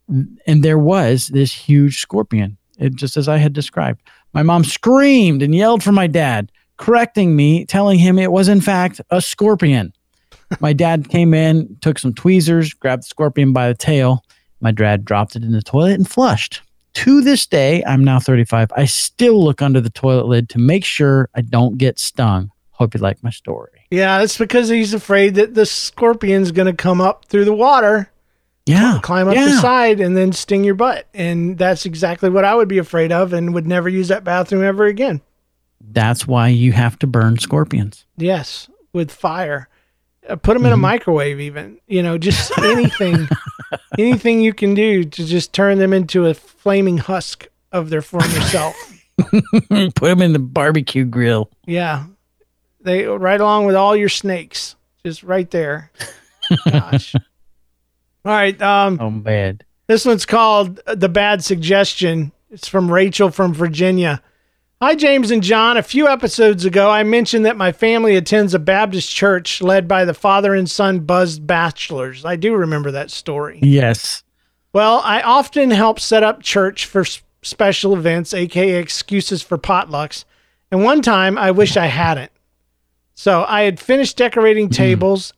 [0.07, 4.01] and there was this huge scorpion, it, just as I had described.
[4.33, 8.61] My mom screamed and yelled for my dad, correcting me, telling him it was, in
[8.61, 9.93] fact, a scorpion.
[10.59, 14.23] my dad came in, took some tweezers, grabbed the scorpion by the tail.
[14.59, 16.61] My dad dropped it in the toilet and flushed.
[16.93, 18.71] To this day, I'm now 35.
[18.75, 22.51] I still look under the toilet lid to make sure I don't get stung.
[22.71, 23.80] Hope you like my story.
[23.91, 28.09] Yeah, it's because he's afraid that the scorpion's going to come up through the water,
[28.65, 28.99] Yeah.
[29.03, 31.07] climb up the side, and then sting your butt.
[31.13, 34.63] And that's exactly what I would be afraid of, and would never use that bathroom
[34.63, 35.21] ever again.
[35.79, 38.05] That's why you have to burn scorpions.
[38.17, 39.67] Yes, with fire.
[40.29, 40.81] Uh, put them in a Mhm.
[40.81, 41.79] microwave, even.
[41.87, 43.27] You know, just anything,
[43.97, 48.27] anything you can do to just turn them into a flaming husk of their former
[48.41, 48.75] self.
[49.69, 51.49] Put them in the barbecue grill.
[51.65, 52.03] Yeah,
[52.83, 55.91] they right along with all your snakes, just right there.
[56.69, 57.15] Gosh.
[57.15, 57.21] all
[58.25, 58.59] right.
[58.61, 59.63] Um, Oh, bad.
[59.87, 62.31] this one's called The Bad Suggestion.
[62.49, 64.21] It's from Rachel from Virginia.
[64.81, 65.77] Hi, James and John.
[65.77, 70.05] A few episodes ago, I mentioned that my family attends a Baptist church led by
[70.05, 72.25] the father and son Buzz bachelors.
[72.25, 73.59] I do remember that story.
[73.61, 74.23] Yes.
[74.73, 77.05] Well, I often help set up church for
[77.43, 80.25] special events, aka excuses for potlucks.
[80.71, 82.30] And one time I wish I hadn't.
[83.15, 85.33] So I had finished decorating tables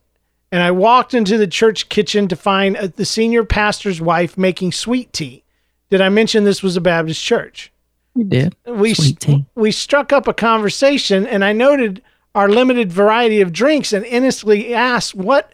[0.51, 4.71] and I walked into the church kitchen to find uh, the senior pastor's wife making
[4.71, 5.43] sweet tea.
[5.89, 7.71] Did I mention this was a Baptist church?
[8.15, 8.55] You did.
[8.65, 9.45] we Sweet tea.
[9.55, 12.01] we struck up a conversation and I noted
[12.35, 15.53] our limited variety of drinks and innocently asked what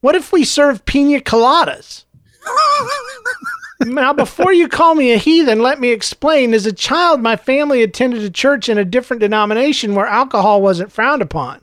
[0.00, 2.04] what if we serve pina coladas?
[3.80, 6.54] now before you call me a heathen, let me explain.
[6.54, 10.92] As a child, my family attended a church in a different denomination where alcohol wasn't
[10.92, 11.62] frowned upon.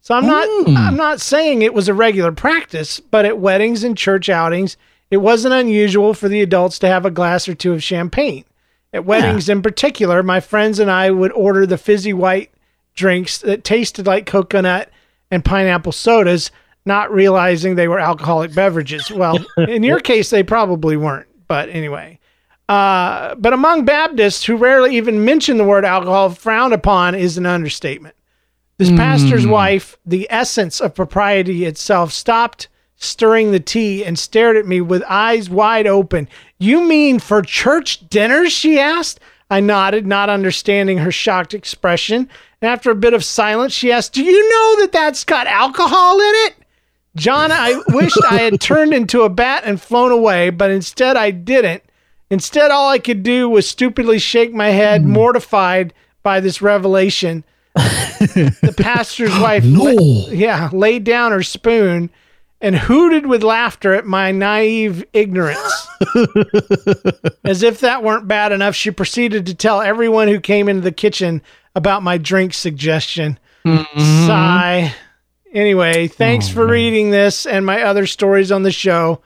[0.00, 0.76] So I'm not Mm.
[0.76, 4.76] I'm not saying it was a regular practice, but at weddings and church outings,
[5.10, 8.44] it wasn't unusual for the adults to have a glass or two of champagne.
[8.92, 12.50] At weddings in particular, my friends and I would order the fizzy white
[12.94, 14.90] drinks that tasted like coconut
[15.30, 16.50] and pineapple sodas,
[16.84, 19.10] not realizing they were alcoholic beverages.
[19.10, 21.28] Well, in your case, they probably weren't.
[21.52, 22.18] But anyway.
[22.66, 27.44] Uh, but among Baptists who rarely even mention the word alcohol, frowned upon is an
[27.44, 28.14] understatement.
[28.78, 34.64] This pastor's wife, the essence of propriety itself, stopped stirring the tea and stared at
[34.64, 36.26] me with eyes wide open.
[36.58, 38.50] You mean for church dinners?
[38.50, 39.20] she asked.
[39.50, 42.30] I nodded, not understanding her shocked expression.
[42.62, 46.18] And after a bit of silence, she asked, Do you know that that's got alcohol
[46.18, 46.54] in it?
[47.16, 51.30] John, I wished I had turned into a bat and flown away, but instead I
[51.30, 51.82] didn't.
[52.30, 55.10] Instead, all I could do was stupidly shake my head, hmm.
[55.10, 57.44] mortified by this revelation.
[57.74, 59.90] the pastor's wife, No.
[60.30, 62.08] yeah, laid down her spoon
[62.62, 65.88] and hooted with laughter at my naive ignorance.
[67.44, 70.92] As if that weren't bad enough, she proceeded to tell everyone who came into the
[70.92, 71.42] kitchen
[71.74, 73.38] about my drink suggestion.
[73.66, 74.26] Mm-hmm.
[74.26, 74.94] Sigh.
[75.52, 79.20] Anyway, thanks for reading this and my other stories on the show.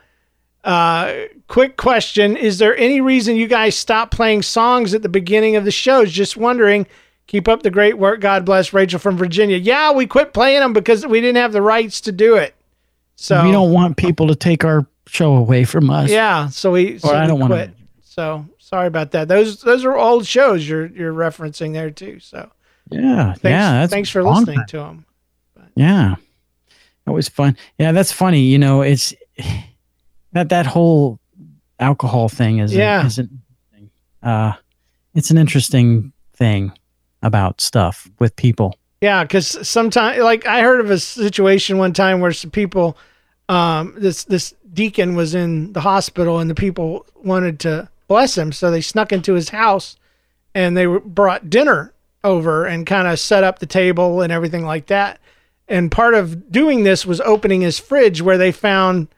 [0.65, 5.55] Uh, quick question Is there any reason you guys stopped playing songs at the beginning
[5.57, 6.11] of the shows?
[6.13, 6.87] Just wondering.
[7.29, 8.21] Keep up the great work.
[8.21, 9.57] God bless Rachel from Virginia.
[9.57, 12.55] Yeah, we quit playing them because we didn't have the rights to do it.
[13.17, 16.09] So we don't want people to take our show away from us.
[16.09, 17.73] yeah, so we, so Or I don't wanna-
[18.05, 19.27] So sorry about that.
[19.27, 22.21] Those those are old shows you're you're referencing there too.
[22.21, 22.49] So
[22.91, 23.33] Yeah.
[23.35, 23.87] thanks, yeah.
[23.89, 24.67] Thanks for listening time.
[24.69, 25.05] to them.
[25.77, 26.17] Yeah.
[27.05, 27.57] That was fun.
[27.79, 28.41] Yeah, that's funny.
[28.41, 29.15] You know, it's
[30.33, 31.21] that that whole
[31.79, 33.07] alcohol thing is Yeah.
[33.07, 33.43] is an,
[34.23, 34.55] uh
[35.15, 36.73] it's an interesting thing
[37.23, 38.77] about stuff with people.
[39.01, 42.97] Yeah, because sometimes, like I heard of a situation one time where some people,
[43.49, 48.53] um, this this deacon was in the hospital and the people wanted to bless him,
[48.53, 49.97] so they snuck into his house
[50.55, 51.93] and they were, brought dinner
[52.25, 55.21] over and kind of set up the table and everything like that.
[55.69, 59.09] And part of doing this was opening his fridge where they found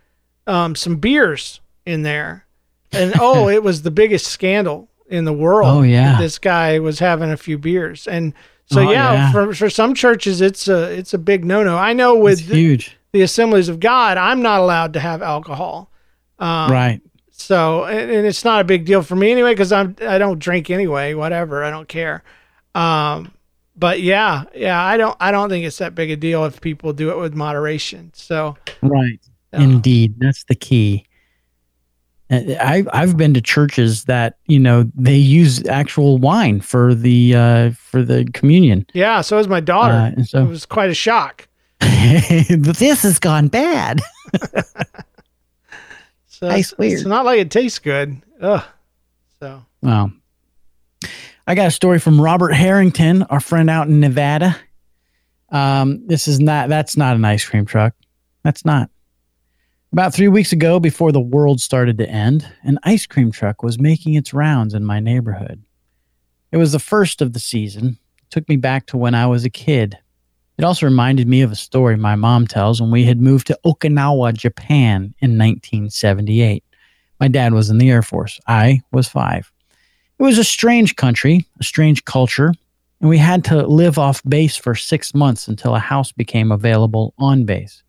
[0.47, 2.47] um, some beers in there,
[2.93, 5.69] and oh, it was the biggest scandal in the world.
[5.79, 6.19] Oh, yeah.
[6.19, 8.33] this guy was having a few beers and.
[8.71, 9.33] So Oh, yeah, yeah.
[9.33, 11.79] for for some churches it's a it's a big no no.
[11.79, 12.99] I know with It's the, huge.
[13.13, 15.91] the Assemblies of God, I'm not allowed to have alcohol.
[16.39, 17.01] Um, right.
[17.31, 20.39] So and, and it's not a big deal for me anyway because I'm I don't
[20.39, 21.15] drink anyway.
[21.15, 22.23] Whatever, I don't care.
[22.75, 23.33] Um,
[23.79, 26.93] but yeah, yeah, I don't I don't think it's that big a deal if people
[26.93, 28.11] do it with moderation.
[28.15, 29.19] So Right.
[29.55, 30.15] uh, Indeed.
[30.19, 31.05] That's the key.
[32.31, 37.35] Uh, I I've been to churches that, you know, they use actual wine for the
[37.35, 38.87] uh for the communion.
[38.95, 39.95] yeah, so is my daughter.
[39.95, 41.49] Uh, and it was quite a shock.
[41.81, 44.01] this has gone bad.
[46.27, 46.89] So I it's, swear.
[46.93, 48.23] it's not like it tastes good.
[48.41, 48.63] Ugh.
[49.41, 50.13] So Well,
[51.49, 54.55] I got a story from Robert Harrington, our friend out in Nevada.
[55.49, 57.95] Um, this is not, that's not an ice cream truck.
[58.45, 58.91] That's not.
[59.91, 63.81] About three weeks ago, before the world started to end, an ice cream truck was
[63.81, 65.65] making its rounds in my neighborhood.
[66.53, 67.99] It was the first of the season.
[68.19, 69.97] It took me back to when I was a kid.
[70.59, 73.59] It also reminded me of a story my mom tells when we had moved to
[73.65, 76.63] Okinawa, Japan in 1978.
[77.19, 78.39] My dad was in the Air Force.
[78.47, 79.51] I was five.
[80.19, 82.53] It was a strange country, a strange culture,
[83.01, 87.15] and we had to live off base for six months until a house became available
[87.19, 87.85] on base.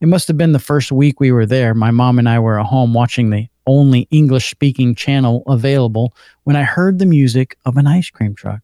[0.00, 1.74] It must have been the first week we were there.
[1.74, 6.56] My mom and I were at home watching the only English speaking channel available when
[6.56, 8.60] I heard the music of an ice cream truck.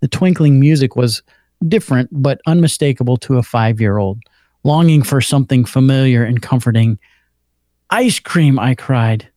[0.00, 1.22] The twinkling music was
[1.68, 4.22] different but unmistakable to a five year old,
[4.64, 6.98] longing for something familiar and comforting.
[7.90, 9.28] Ice cream, I cried.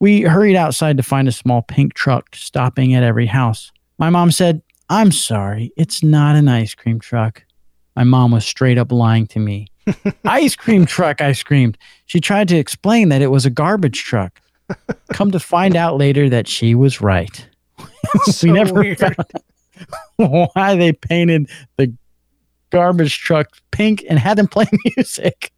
[0.00, 3.70] We hurried outside to find a small pink truck stopping at every house.
[3.98, 7.44] My mom said, I'm sorry, it's not an ice cream truck.
[7.94, 9.66] My mom was straight up lying to me.
[10.24, 11.76] ice cream truck, I screamed.
[12.06, 14.40] She tried to explain that it was a garbage truck.
[15.12, 17.46] Come to find out later that she was right.
[18.24, 18.98] so we never weird.
[18.98, 19.16] found
[20.16, 21.92] why they painted the
[22.70, 24.66] garbage truck pink and had them play
[24.96, 25.52] music.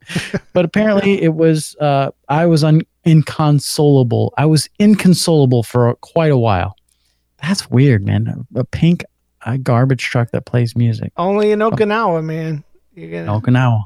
[0.52, 4.32] but apparently it was uh, I was un- inconsolable.
[4.36, 6.76] I was inconsolable for quite a while.
[7.42, 8.46] That's weird, man.
[8.54, 9.04] A pink
[9.44, 11.12] uh, garbage truck that plays music.
[11.16, 12.62] Only in Okinawa, man.
[12.94, 13.84] You're gonna, Okinawa.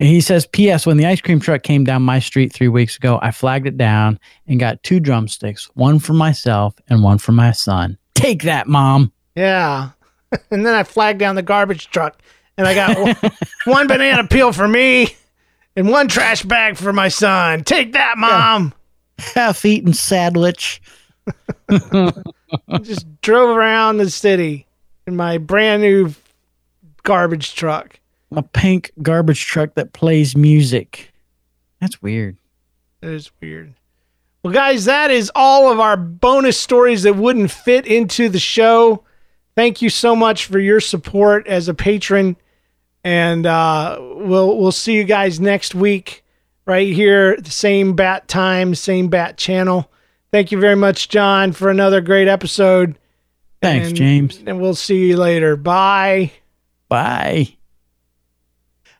[0.00, 0.86] And he says, P.S.
[0.86, 3.76] When the ice cream truck came down my street three weeks ago, I flagged it
[3.76, 7.96] down and got two drumsticks, one for myself and one for my son.
[8.14, 9.12] Take that, mom.
[9.36, 9.90] Yeah.
[10.50, 12.18] and then I flagged down the garbage truck
[12.56, 13.32] and I got one,
[13.64, 15.16] one banana peel for me
[15.76, 17.64] and one trash bag for my son.
[17.64, 18.74] Take that, mom.
[19.18, 20.80] Half eaten sandwich.
[22.82, 24.66] Just drove around the city
[25.06, 26.14] in my brand new
[27.02, 28.00] garbage truck.
[28.32, 31.12] a pink garbage truck that plays music.
[31.80, 32.36] That's weird.
[33.00, 33.74] That is weird.
[34.42, 39.04] Well, guys, that is all of our bonus stories that wouldn't fit into the show.
[39.54, 42.36] Thank you so much for your support as a patron,
[43.04, 46.24] and uh, we'll we'll see you guys next week
[46.66, 49.90] right here, the same bat time, same bat channel.
[50.32, 52.96] Thank you very much, John, for another great episode.
[53.62, 54.42] Thanks, And- James.
[54.46, 55.56] And we'll see you later.
[55.56, 56.32] Bye.
[56.88, 57.48] Bye.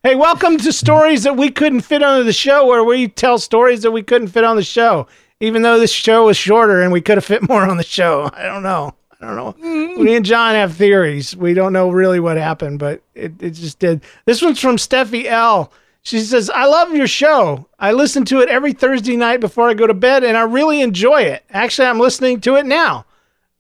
[0.03, 3.83] Hey, welcome to Stories That We Couldn't Fit on the Show, where we tell stories
[3.83, 5.07] that we couldn't fit on the show,
[5.41, 8.31] even though this show was shorter and we could have fit more on the show.
[8.35, 8.95] I don't know.
[9.25, 9.97] I don't know.
[10.03, 11.35] Me and John have theories.
[11.37, 14.03] We don't know really what happened, but it, it just did.
[14.27, 15.73] This one's from Steffi L.
[16.03, 17.67] She says, I love your show.
[17.79, 20.83] I listen to it every Thursday night before I go to bed, and I really
[20.83, 21.45] enjoy it.
[21.51, 23.07] Actually, I'm listening to it now.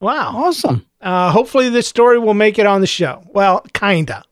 [0.00, 0.32] Wow.
[0.36, 0.84] Awesome.
[1.00, 3.22] Uh, hopefully, this story will make it on the show.
[3.32, 4.24] Well, kinda.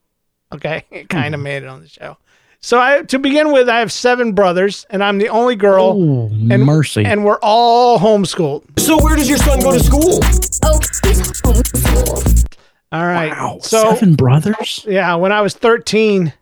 [0.53, 2.19] Okay, it kind of made it on the show.
[2.65, 6.31] So, I, to begin with, I have seven brothers, and I'm the only girl, Oh,
[6.49, 7.05] and mercy.
[7.05, 8.63] and we're all homeschooled.
[8.79, 10.21] So where does your son go to school?
[10.65, 12.47] Oh, he's homeschooled.
[12.93, 13.31] All right.
[13.33, 13.59] wow.
[13.63, 14.85] So, Seven brothers?
[14.89, 16.33] yeah, when I was 13,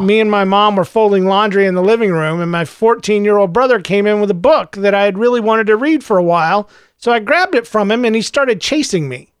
[0.00, 3.36] me and my mom were folding laundry in the living room, and my 14 year
[3.38, 6.18] old brother came in with a book that I had really wanted to read for
[6.18, 6.68] a while.
[6.96, 9.32] So I grabbed it from him, and he started chasing me.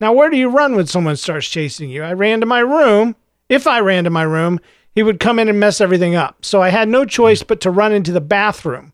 [0.00, 2.04] Now, where do you run when someone starts chasing you?
[2.04, 3.16] I ran to my room.
[3.48, 4.60] If I ran to my room,
[4.94, 6.44] he would come in and mess everything up.
[6.44, 8.92] So I had no choice but to run into the bathroom.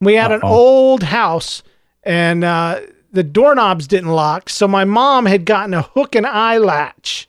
[0.00, 0.48] We had an Uh-oh.
[0.52, 1.62] old house,
[2.02, 2.80] and uh,
[3.12, 4.48] the doorknobs didn't lock.
[4.48, 7.28] So my mom had gotten a hook and eye latch.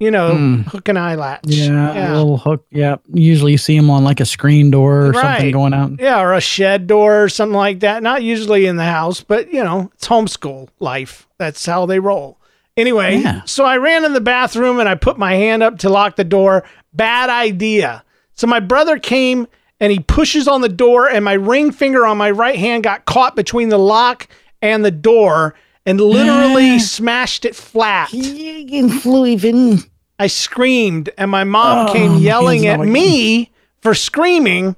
[0.00, 0.34] You know,
[0.66, 1.44] hook and eye latch.
[1.46, 2.66] Yeah, a little hook.
[2.70, 2.96] Yeah.
[3.12, 5.22] Usually you see them on like a screen door or Right.
[5.36, 5.92] something going out.
[6.00, 8.02] Yeah, or a shed door or something like that.
[8.02, 11.28] Not usually in the house, but you know, it's homeschool life.
[11.38, 12.38] That's how they roll.
[12.76, 13.42] Anyway, Yeah.
[13.44, 16.24] so I ran in the bathroom and I put my hand up to lock the
[16.24, 16.64] door.
[16.94, 18.04] Bad idea.
[18.34, 19.46] So my brother came
[19.80, 23.04] and he pushes on the door, and my ring finger on my right hand got
[23.04, 24.28] caught between the lock
[24.62, 28.08] and the door and literally smashed it flat.
[28.08, 29.80] He flew even.
[30.18, 34.76] I screamed, and my mom Oh, came yelling at me for screaming.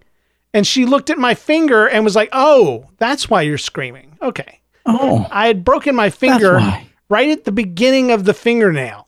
[0.54, 4.16] And she looked at my finger and was like, Oh, that's why you're screaming.
[4.22, 4.60] Okay.
[4.86, 5.26] Oh.
[5.30, 6.88] I had broken my finger why.
[7.08, 9.06] Right at the beginning of the fingernail.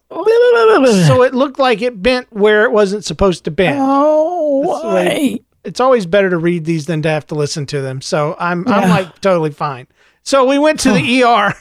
[1.07, 3.79] So it looked like it bent where it wasn't supposed to bend.
[3.81, 5.41] oh, That's the way- why?
[5.65, 8.01] It's always better to read these than to have to listen to them.
[8.01, 9.87] So I'm I'm like totally fine.
[10.23, 11.53] So we went to the ER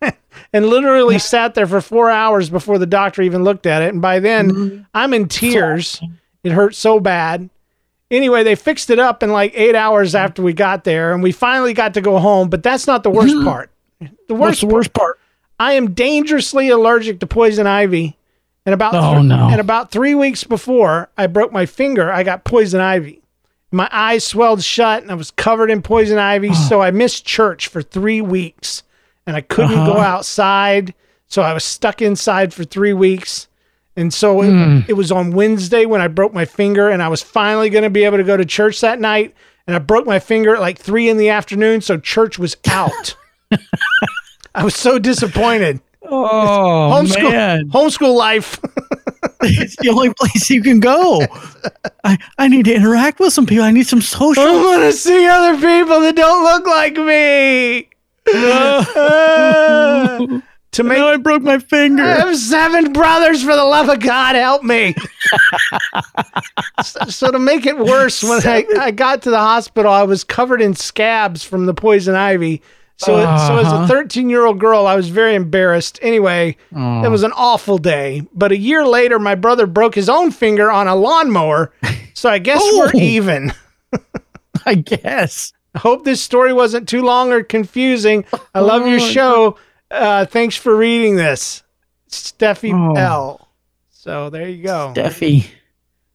[0.52, 3.90] and literally sat there for four hours before the doctor even looked at it.
[3.90, 4.82] And by then Mm-hmm.
[4.94, 6.00] I'm in tears.
[6.42, 7.50] It hurt so bad.
[8.10, 11.30] Anyway, they fixed it up in like eight hours after we got there, and we
[11.30, 12.50] finally got to go home.
[12.50, 13.70] But that's not the worst part.
[14.00, 14.36] The Mm-hmm.
[14.38, 15.18] What's worst the worst part?
[15.62, 18.16] I am dangerously allergic to poison ivy.
[18.66, 19.48] And about Oh, th- no.
[19.50, 23.20] and about three weeks before I broke my finger, I got poison ivy.
[23.70, 26.52] My eyes swelled shut and I was covered in poison ivy.
[26.68, 28.82] So I missed church for three weeks
[29.26, 30.00] and I couldn't go Uh-huh.
[30.16, 30.94] outside.
[31.28, 33.48] So I was stuck inside for three weeks.
[33.96, 34.80] And so it, Hmm.
[34.88, 37.90] it was on Wednesday when I broke my finger and I was finally going to
[37.90, 39.34] be able to go to church that night.
[39.66, 41.80] And I broke my finger at like three in the afternoon.
[41.82, 43.16] So church was out.
[44.54, 45.80] I was so disappointed.
[46.04, 47.70] Oh, Homeschool, man.
[47.70, 48.60] homeschool life.
[49.42, 51.22] it's the only place you can go.
[52.04, 53.64] I, I need to interact with some people.
[53.64, 54.42] I need some social.
[54.42, 57.88] I want to see other people that don't look like me.
[58.34, 58.84] Uh,
[60.72, 62.02] to make I broke my finger.
[62.02, 63.42] I have seven brothers.
[63.42, 64.94] For the love of God, help me.
[66.84, 70.24] so, so to make it worse, when I, I got to the hospital, I was
[70.24, 72.60] covered in scabs from the poison ivy.
[73.04, 73.86] So, it- so as a Uh-huh.
[73.86, 75.98] 13 year old girl, I was very embarrassed.
[76.02, 77.02] Anyway, Oh.
[77.04, 78.22] it was an awful day.
[78.34, 81.72] But a year later, my brother broke his own finger on a lawnmower.
[82.14, 82.98] So I guess we're Oh.
[82.98, 83.52] even.
[84.66, 85.52] I guess.
[85.74, 88.24] I hope this story wasn't too long or confusing.
[88.54, 89.56] I love your Oh, show.
[89.90, 91.62] Uh, thanks for reading this,
[92.10, 92.94] Steffi Oh.
[92.94, 93.48] L.
[93.90, 94.92] So there you go.
[94.94, 95.46] Steffi.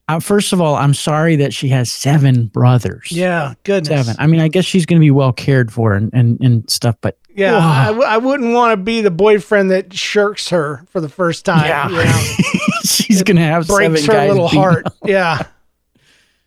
[0.09, 3.11] Uh, first of all, I'm sorry that she has seven brothers.
[3.11, 4.05] Yeah, goodness.
[4.07, 4.15] Seven.
[4.19, 6.95] I mean, I guess she's going to be well cared for and, and, and stuff,
[7.01, 7.81] but Yeah, Wow.
[7.81, 11.43] I, w- I wouldn't want to be the boyfriend that shirks her for the first
[11.43, 11.65] time.
[11.65, 11.89] Yeah.
[11.89, 12.21] you know?
[12.85, 14.85] she's going to have breaks her little heart.
[15.05, 15.43] Yeah.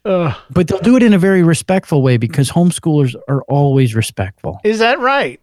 [0.07, 0.35] Ugh.
[0.51, 4.59] But they'll do it in a very respectful way because homeschoolers are always respectful.
[4.65, 5.39] Is that right?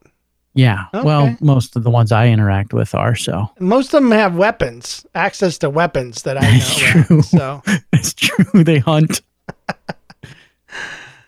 [0.58, 0.86] Yeah.
[0.92, 3.50] Well, most of the ones I interact with are so.
[3.60, 6.48] Most of them have weapons, access to weapons that I know.
[6.48, 7.22] That's about, true.
[7.22, 7.62] So
[7.94, 8.64] It's true.
[8.64, 9.22] They hunt.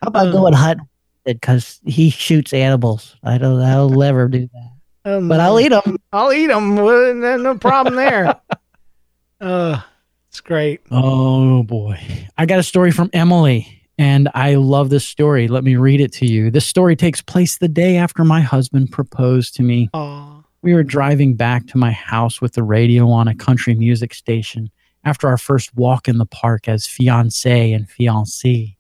[0.02, 0.82] How about going hunt
[1.26, 3.16] because he shoots animals?
[3.24, 3.62] I don't.
[3.62, 5.98] I'll never do that, um, but I'll eat them.
[6.12, 6.76] I'll eat them.
[6.76, 8.28] No problem there.
[9.42, 9.82] uh,
[10.30, 10.82] it's It's great.
[10.90, 12.00] Oh boy.
[12.38, 15.50] I got a story from Emily, and I love this story.
[15.50, 16.50] Let me read it to you.
[16.50, 19.90] This story takes place the day after my husband proposed to me.
[19.94, 24.14] Oh, We were driving back to my house with the radio on a country music
[24.14, 24.72] station
[25.04, 28.78] after our first walk in the park as fiance and fiancée.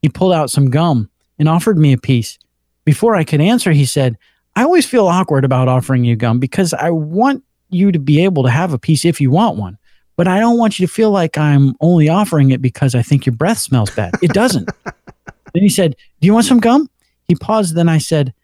[0.00, 2.38] He pulled out some gum and offered me a piece.
[2.86, 4.16] Before I could answer, he said,
[4.56, 8.42] I always feel awkward about offering you gum because I want you to be able
[8.44, 9.76] to have a piece if you want one.
[10.20, 13.24] But I don't want you to feel like I'm only offering it because I think
[13.24, 14.12] your breath smells bad.
[14.20, 14.68] It doesn't.
[14.84, 16.90] then he said, Do you want some gum?
[17.26, 17.74] He paused.
[17.74, 18.34] Then I said,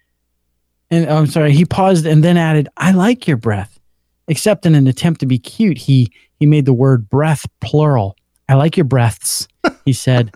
[0.91, 3.79] and oh, I'm sorry, he paused and then added, I like your breath.
[4.27, 6.11] Except in an attempt to be cute, he
[6.41, 8.17] he made the word breath plural.
[8.49, 9.47] I like your breaths,
[9.85, 10.35] he said.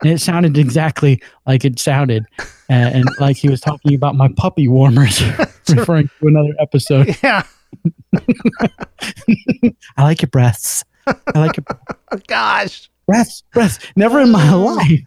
[0.00, 2.24] and it sounded exactly like it sounded.
[2.70, 5.22] Uh, and like he was talking about my puppy warmers,
[5.68, 7.14] referring to another episode.
[7.22, 7.42] yeah.
[9.96, 10.84] I like your breaths.
[11.06, 11.64] I like your
[12.12, 12.90] Oh, gosh.
[13.06, 13.78] breaths, breaths.
[13.96, 15.00] Never in my life.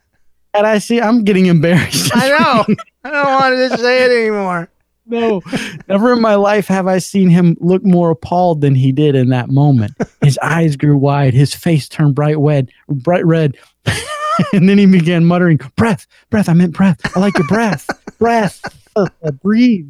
[0.53, 2.11] And I see, I'm getting embarrassed.
[2.13, 2.75] I know.
[3.03, 4.69] I don't want to say it anymore.
[5.07, 5.41] no,
[5.87, 9.29] never in my life have I seen him look more appalled than he did in
[9.29, 9.93] that moment.
[10.21, 13.57] His eyes grew wide, his face turned bright red, bright red,
[14.53, 16.47] and then he began muttering, "Breath, breath.
[16.47, 16.99] I meant breath.
[17.17, 17.87] I like your breath,
[18.19, 18.61] breath.
[18.95, 19.07] Uh,
[19.41, 19.89] breathe."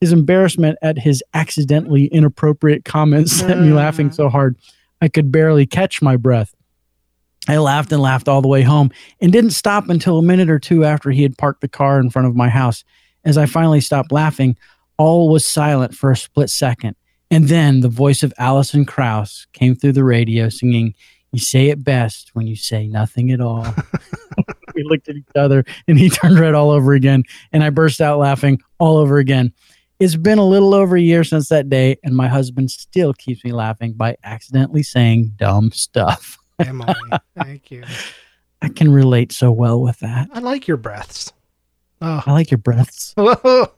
[0.00, 4.14] His embarrassment at his accidentally inappropriate comments set me laughing mm.
[4.14, 4.56] so hard
[5.00, 6.54] I could barely catch my breath.
[7.48, 8.90] I laughed and laughed all the way home
[9.20, 12.10] and didn't stop until a minute or two after he had parked the car in
[12.10, 12.84] front of my house.
[13.24, 14.56] As I finally stopped laughing,
[14.98, 16.96] all was silent for a split second.
[17.30, 20.94] And then the voice of Alison Krauss came through the radio singing,
[21.32, 23.66] You say it best when you say nothing at all.
[24.74, 27.24] we looked at each other and he turned red all over again.
[27.52, 29.52] And I burst out laughing all over again.
[30.00, 33.44] It's been a little over a year since that day, and my husband still keeps
[33.44, 36.38] me laughing by accidentally saying dumb stuff.
[36.58, 36.94] Emily,
[37.36, 37.84] thank you.
[38.62, 40.30] I can relate so well with that.
[40.32, 41.34] I like your breaths.
[42.00, 42.22] Oh.
[42.24, 43.12] I like your breaths.
[43.18, 43.68] I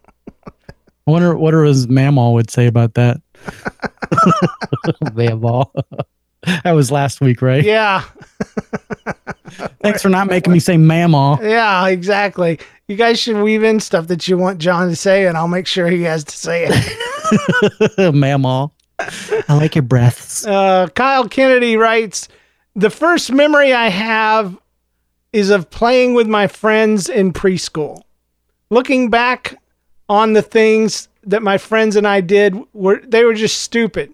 [1.06, 3.20] wonder what his mamaw would say about that.
[5.02, 5.68] Mamaw.
[6.44, 7.64] that was last week, right?
[7.64, 8.04] yeah.
[9.80, 11.40] Thanks for not making me say mamaw.
[11.42, 12.58] Yeah, exactly.
[12.88, 15.66] You guys should weave in stuff that you want John to say, and I'll make
[15.66, 16.72] sure he has to say it.
[18.14, 18.70] mamaw.
[19.48, 20.46] I like your breaths.
[20.46, 22.28] Uh, Kyle Kennedy writes
[22.74, 24.58] The first memory I have
[25.32, 28.02] is of playing with my friends in preschool.
[28.70, 29.58] Looking back
[30.08, 34.12] on the things that my friends and I did, were they were just stupid.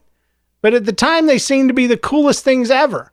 [0.60, 3.12] But at the time, they seemed to be the coolest things ever.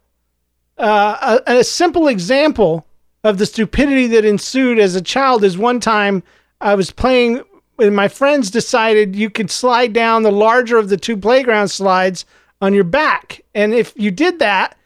[0.78, 2.86] Uh, a, a simple example
[3.24, 6.22] of the stupidity that ensued as a child is one time
[6.62, 7.42] I was playing
[7.80, 12.26] and my friends decided you could slide down the larger of the two playground slides
[12.62, 13.42] on your back.
[13.54, 14.78] And if you did that,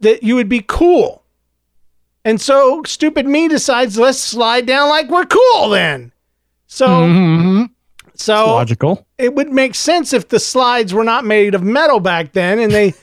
[0.00, 1.22] that you would be cool.
[2.24, 6.12] And so stupid me decides let's slide down like we're cool then.
[6.66, 7.70] So Mhm.
[8.14, 9.06] so Logical.
[9.16, 12.72] it would make sense if the slides were not made of metal back then and
[12.72, 12.94] they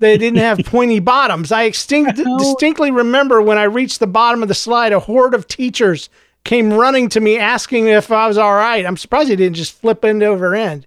[0.00, 1.52] they didn't have pointy bottoms.
[1.52, 5.46] I extinct, distinctly remember when I reached the bottom of the slide, a horde of
[5.46, 6.08] teachers
[6.44, 8.86] came running to me asking if I was all right.
[8.86, 10.86] I'm surprised they didn't just flip end over end.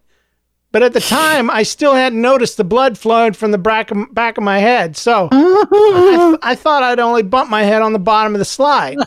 [0.71, 4.13] But at the time, I still hadn't noticed the blood flowing from the back of,
[4.13, 4.95] back of my head.
[4.95, 8.97] So I, I thought I'd only bump my head on the bottom of the slide.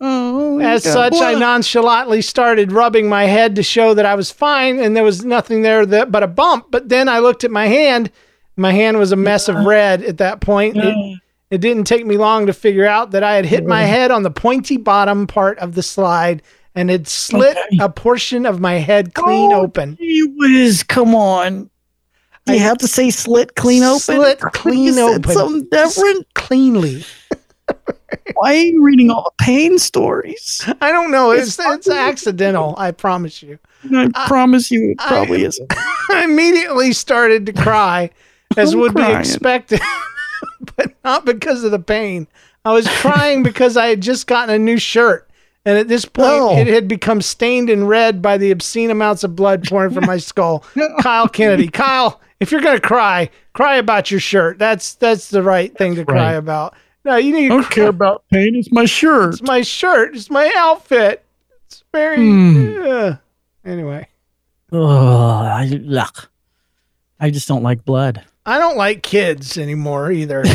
[0.00, 4.78] Oh, As such, I nonchalantly started rubbing my head to show that I was fine
[4.78, 6.66] and there was nothing there that, but a bump.
[6.70, 8.10] But then I looked at my hand.
[8.56, 10.76] My hand was a mess of red at that point.
[10.76, 14.10] It, it didn't take me long to figure out that I had hit my head
[14.10, 16.42] on the pointy bottom part of the slide
[16.74, 17.78] and had slit Okay.
[17.80, 19.96] a portion of my head clean oh, open.
[19.96, 21.70] Gee whiz, come on.
[22.46, 24.00] You I- have to say slit clean open.
[24.00, 25.32] Slit clean open.
[25.32, 26.26] Something different.
[26.34, 27.04] Cleanly.
[28.34, 30.62] Why are you reading all the pain stories?
[30.80, 31.30] I don't know.
[31.32, 32.74] It's, It's it's accidental.
[32.78, 33.58] I promise you.
[33.92, 35.72] I promise you, it probably I- isn't.
[36.10, 38.10] I immediately started to cry,
[38.56, 39.80] as I'm would be expected,
[40.76, 42.26] but not because of the pain.
[42.64, 45.28] I was crying because I had just gotten a new shirt.
[45.64, 46.56] And at this point, Oh.
[46.56, 50.16] it had become stained and red by the obscene amounts of blood pouring from my
[50.16, 50.64] skull.
[51.02, 51.66] Kyle Kennedy.
[51.68, 54.58] Kyle, if you're going to cry, cry about your shirt.
[54.58, 56.74] That's that's the right thing to cry about.
[57.04, 58.54] No, you need I don't care about pain.
[58.56, 59.34] It's my shirt.
[59.34, 60.14] It's my shirt.
[60.16, 61.24] It's my outfit.
[61.66, 62.16] It's very.
[62.16, 62.82] Hmm.
[62.84, 63.16] uh,
[63.64, 64.06] anyway,
[64.72, 66.28] Oh, I, ugh.
[67.20, 68.24] I just don't like blood.
[68.46, 70.42] I don't like kids anymore either.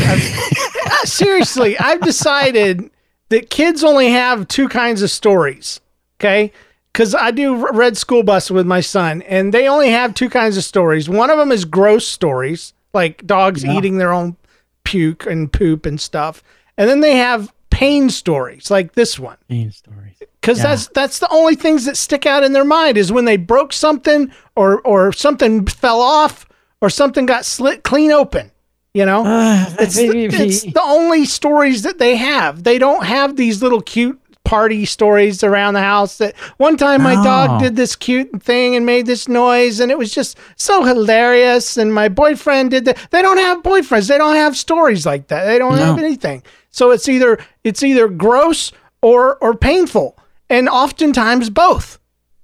[0.84, 2.90] Uh, seriously, I've decided
[3.28, 5.80] that kids only have two kinds of stories.
[6.20, 6.52] Okay.
[6.92, 10.56] Because I do Red School Bus with my son, and they only have two kinds
[10.56, 11.08] of stories.
[11.08, 13.72] One of them is gross stories, like dogs Yeah.
[13.78, 14.36] eating their own
[14.84, 16.42] puke and poop and stuff.
[16.76, 20.16] And then they have pain stories like this one Pain stories.
[20.40, 20.64] because Yeah.
[20.64, 23.72] that's that's the only things that stick out in their mind is when they broke
[23.72, 26.44] something or or something fell off
[26.82, 28.50] or something got slit clean open.
[28.92, 32.62] You know, Uh, it's the, it's the only stories that they have.
[32.64, 37.14] They don't have these little cute party stories around the house that one time my
[37.14, 37.58] dog Oh.
[37.60, 41.94] did this cute thing and made this noise and it was just so hilarious and
[41.94, 42.98] my boyfriend did that.
[43.12, 44.08] They don't have boyfriends.
[44.08, 45.44] They don't have stories like that.
[45.44, 46.42] They don't have anything.
[46.70, 50.18] So it's either it's either gross or or painful
[50.50, 51.98] and oftentimes both.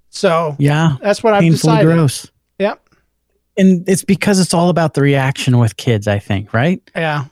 [0.08, 1.84] So yeah, that's what I've decided.
[1.92, 2.30] gross.
[3.58, 6.80] And it's because it's all about the reaction with kids, I think, right?
[6.96, 7.24] Yeah.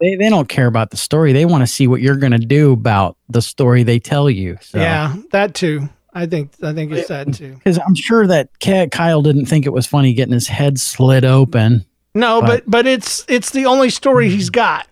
[0.00, 1.32] They, they don't care about the story.
[1.32, 4.58] They want to see what you're going to do about the story they tell you.
[4.60, 4.78] So.
[4.78, 5.16] Yeah.
[5.32, 5.88] That too.
[6.12, 7.54] I think I think it's that too.
[7.54, 11.84] Because I'm sure that Kyle didn't think it was funny getting his head slit open.
[12.14, 14.88] No, but But- but it's it's the only story he's got.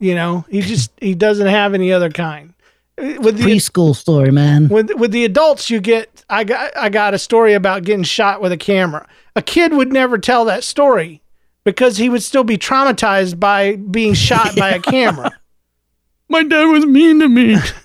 [0.00, 2.52] You know, he just he doesn't have any other kind.
[2.98, 4.68] Uh, With the Preschool story, man.
[4.68, 8.42] with with the adults, you get I got I got a story about getting shot
[8.42, 9.06] with a camera.
[9.40, 11.22] A kid would never tell that story
[11.64, 15.32] because he would still be traumatized by being shot by a camera.
[16.28, 17.56] My dad was mean to me.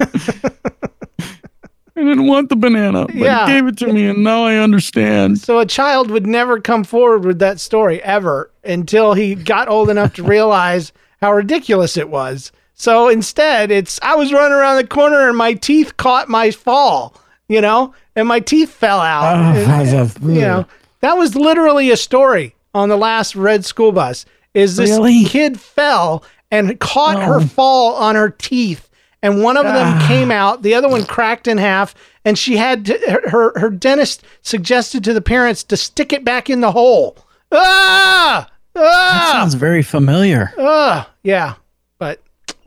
[1.98, 3.48] I didn't want the banana, but Yeah.
[3.48, 5.38] he gave it to me, and now I understand.
[5.40, 9.90] So a child would never come forward with that story ever until he got old
[9.90, 10.92] enough to realize
[11.22, 12.52] how ridiculous it was.
[12.74, 17.16] So instead, it's I was running around the corner and my teeth caught my fall,
[17.48, 19.38] you know, and my teeth fell out.
[19.56, 20.66] And, you know,
[21.06, 24.26] that was literally a story on the last red school bus.
[24.56, 25.24] Is this Really?
[25.26, 28.90] kid fell and caught her fall on her teeth,
[29.22, 31.94] and one of them came out, the other one cracked in half,
[32.24, 36.26] and she had to, her, her her dentist suggested to the parents to stick it
[36.26, 37.18] back in the hole.
[37.52, 38.52] Ah, ah!
[38.74, 40.52] That ah, sounds very familiar.
[40.58, 41.10] ah.
[41.24, 41.54] Yeah,
[42.00, 42.20] but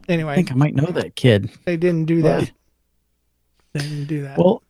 [0.09, 1.51] anyway, I think I might know that kid.
[1.65, 2.51] they didn't do that.
[3.73, 4.39] They didn't do that.
[4.39, 4.63] Well,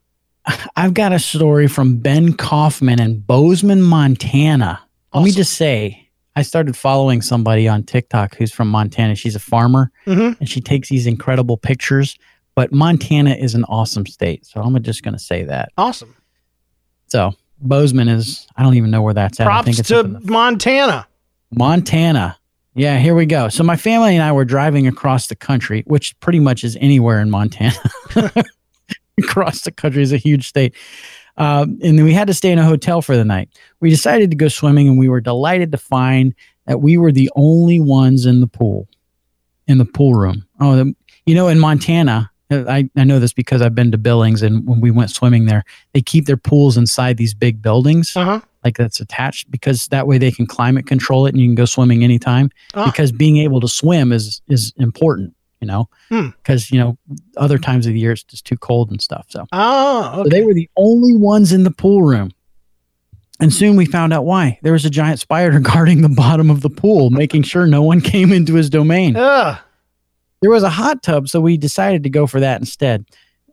[0.77, 4.81] I've got a story from Ben Kaufman in Bozeman, Montana.
[5.15, 9.15] Let me just say, I started following somebody on TikTok who's from Montana.
[9.15, 10.39] She's a farmer Mhm.
[10.39, 12.17] and she takes these incredible pictures.
[12.55, 14.45] But Montana is an awesome state.
[14.47, 15.71] So I'm just going to say that.
[15.77, 16.15] awesome.
[17.09, 19.47] So Bozeman is, I don't even know where that's at.
[19.47, 21.07] I Props think it's to the Montana.
[21.53, 22.37] Montana.
[22.75, 23.49] Yeah, here we go.
[23.49, 27.21] So my family and I were driving across the country, which pretty much is anywhere
[27.21, 27.75] in Montana.
[29.25, 30.75] across the country is a huge state.
[31.37, 33.49] Um, and then we had to stay in a hotel for the night.
[33.81, 36.35] We decided to go swimming, and we were delighted to find
[36.67, 38.89] that we were the only ones in the pool,
[39.69, 40.45] in the pool room.
[40.61, 40.95] Oh, the,
[41.27, 44.81] you know, in Montana, I, I know this because I've been to Billings, and when
[44.81, 45.63] we went swimming there,
[45.93, 48.41] they keep their pools inside these big buildings Uh huh.
[48.65, 51.67] like that's attached because that way they can climate control it and you can go
[51.67, 52.87] swimming anytime Ah.
[52.87, 56.29] because being able to swim is is important you know Hmm.
[56.43, 56.97] because you know
[57.37, 60.43] other times of the year it's just too cold and stuff so Oh, so they
[60.43, 62.31] were the only ones in the pool room
[63.41, 66.61] and soon we found out why there was a giant spider guarding the bottom of
[66.63, 69.59] the pool making sure no one came into his domain Ugh.
[70.43, 73.05] there was a hot tub, so we decided to go for that instead.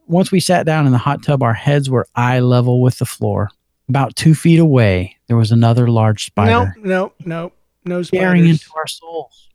[0.08, 3.06] Once we sat down in the hot tub, our heads were eye level with the
[3.08, 3.49] floor.
[3.89, 7.51] About two feet away, there was another large No, spider no, no,
[7.86, 8.62] no staring spiders.
[8.62, 9.49] into our souls.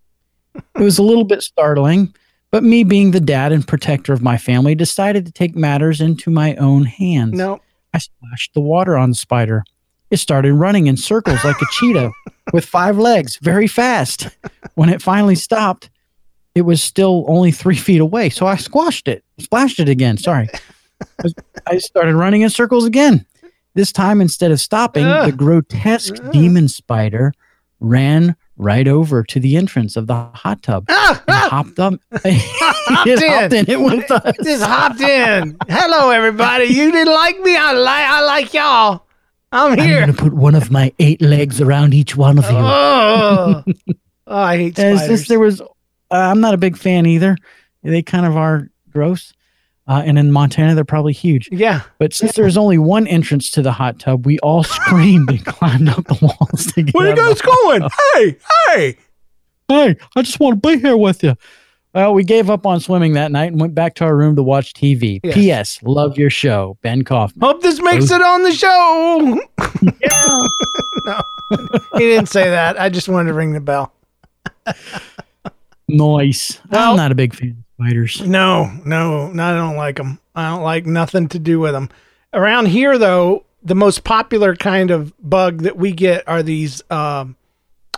[0.56, 2.12] it was a little bit startling,
[2.50, 6.30] but me being the dad and protector of my family decided to take matters into
[6.30, 7.32] my own hands.
[7.34, 7.60] No.
[7.94, 9.64] I splashed the water on the spider.
[10.10, 12.10] It started running in circles like a cheetah
[12.52, 14.28] with five legs very fast.
[14.74, 15.90] When it finally stopped,
[16.54, 18.30] it was still only three feet away.
[18.30, 20.16] So I squashed it, splashed it again.
[20.16, 20.48] Sorry.
[21.66, 23.24] I started running in circles again.
[23.74, 25.30] This time, instead of stopping, Ugh.
[25.30, 26.32] the grotesque Ugh.
[26.32, 27.32] demon spider
[27.78, 31.94] ran right over to the entrance of the hot tub Ah, ah, hopped up.
[32.14, 33.30] hopped it in.
[33.30, 34.36] hopped in it with us.
[34.44, 35.56] just hopped in.
[35.68, 36.66] Hello, everybody.
[36.66, 37.56] You didn't like me.
[37.56, 38.04] I like.
[38.06, 39.06] I like y'all.
[39.52, 40.02] I'm here.
[40.02, 42.56] I'm gonna put one of my eight legs around each one of you.
[42.56, 43.64] Oh,
[44.26, 45.08] oh I hate spiders.
[45.08, 45.60] just there was.
[45.60, 45.64] Uh,
[46.10, 47.36] I'm not a big fan either.
[47.82, 49.32] They kind of are gross.
[49.88, 51.48] Uh, and in Montana, they're probably huge.
[51.50, 51.82] yeah.
[51.98, 55.88] But since there's only one entrance to the hot tub, we all screamed and climbed
[55.88, 57.82] up the walls to get Where are you guys going?
[58.14, 58.36] Hey,
[58.68, 58.96] hey.
[59.68, 61.34] Hey, I just want to be here with you.
[61.92, 64.44] Well, we gave up on swimming that night and went back to our room to
[64.44, 65.18] watch TV.
[65.24, 65.34] Yes.
[65.34, 65.80] P.S.
[65.82, 67.40] Love your show, Ben Kaufman.
[67.44, 69.40] Hope this makes it on the show.
[70.02, 70.46] Yeah.
[71.06, 71.20] no,
[71.94, 72.78] he didn't say that.
[72.80, 73.92] I just wanted to ring the bell.
[75.88, 76.60] Nice.
[76.70, 78.20] Well- I'm not a big fan spiders.
[78.20, 80.18] No, no, no, I don't like them.
[80.34, 81.88] I don't like nothing to do with them.
[82.32, 87.36] Around here, though, the most popular kind of bug that we get are these um,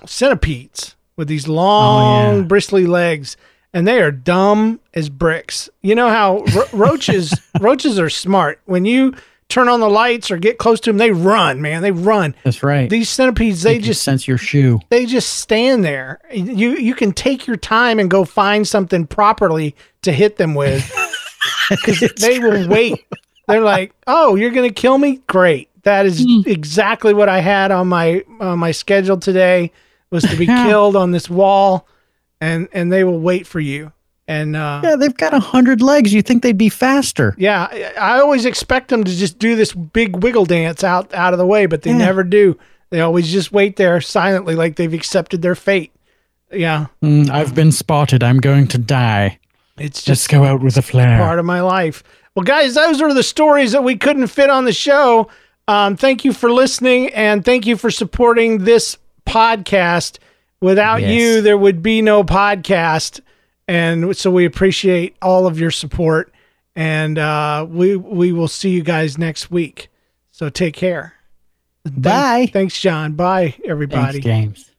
[0.06, 0.96] centipedes.
[1.16, 2.42] with these long, yeah.
[2.42, 3.36] bristly legs,
[3.74, 5.68] and they are dumb as bricks.
[5.82, 8.60] You know how ro- roaches roaches are smart.
[8.64, 9.14] When you
[9.52, 11.82] turn on the lights or get close to them, they run, man.
[11.82, 12.34] They run.
[12.42, 12.88] That's right.
[12.88, 14.80] These centipedes, they can just sense your shoe.
[14.88, 16.20] they just stand there.
[16.32, 20.90] You you can take your time and go find something properly to hit them with
[21.70, 23.04] because they will wait.
[23.46, 25.20] They're like, "Oh, you're gonna kill me?
[25.26, 25.68] Great!
[25.82, 26.48] That is hmm.
[26.48, 29.70] exactly what I had on my on my schedule today
[30.10, 31.86] was to be killed on this wall."
[32.40, 33.92] And and they will wait for you.
[34.28, 36.14] And uh, Yeah, they've got a hundred legs.
[36.14, 37.34] You think they'd be faster?
[37.38, 41.32] yeah, I I always expect them to just do this big wiggle dance out out
[41.34, 41.98] of the way, but they Yeah.
[41.98, 42.56] never do.
[42.90, 45.92] They always just wait there silently, like they've accepted their fate.
[46.52, 48.22] Yeah, Mm, I've been spotted.
[48.22, 49.38] I'm going to die.
[49.78, 51.18] it's Just just go out with a flare.
[51.18, 52.04] part of my life.
[52.34, 55.28] Well, guys, those are the stories that we couldn't fit on the show.
[55.66, 60.18] Um, thank you for listening and thank you for supporting this podcast.
[60.60, 61.10] Without Yes.
[61.12, 63.20] you, there would be no podcast.
[63.68, 66.32] And so we appreciate all of your support.
[66.74, 69.90] And uh, we we will see you guys next week.
[70.30, 71.14] So take care.
[71.84, 72.48] Bye.
[72.52, 73.12] Thanks, John.
[73.12, 74.20] Bye, everybody.
[74.20, 74.71] Thanks, James.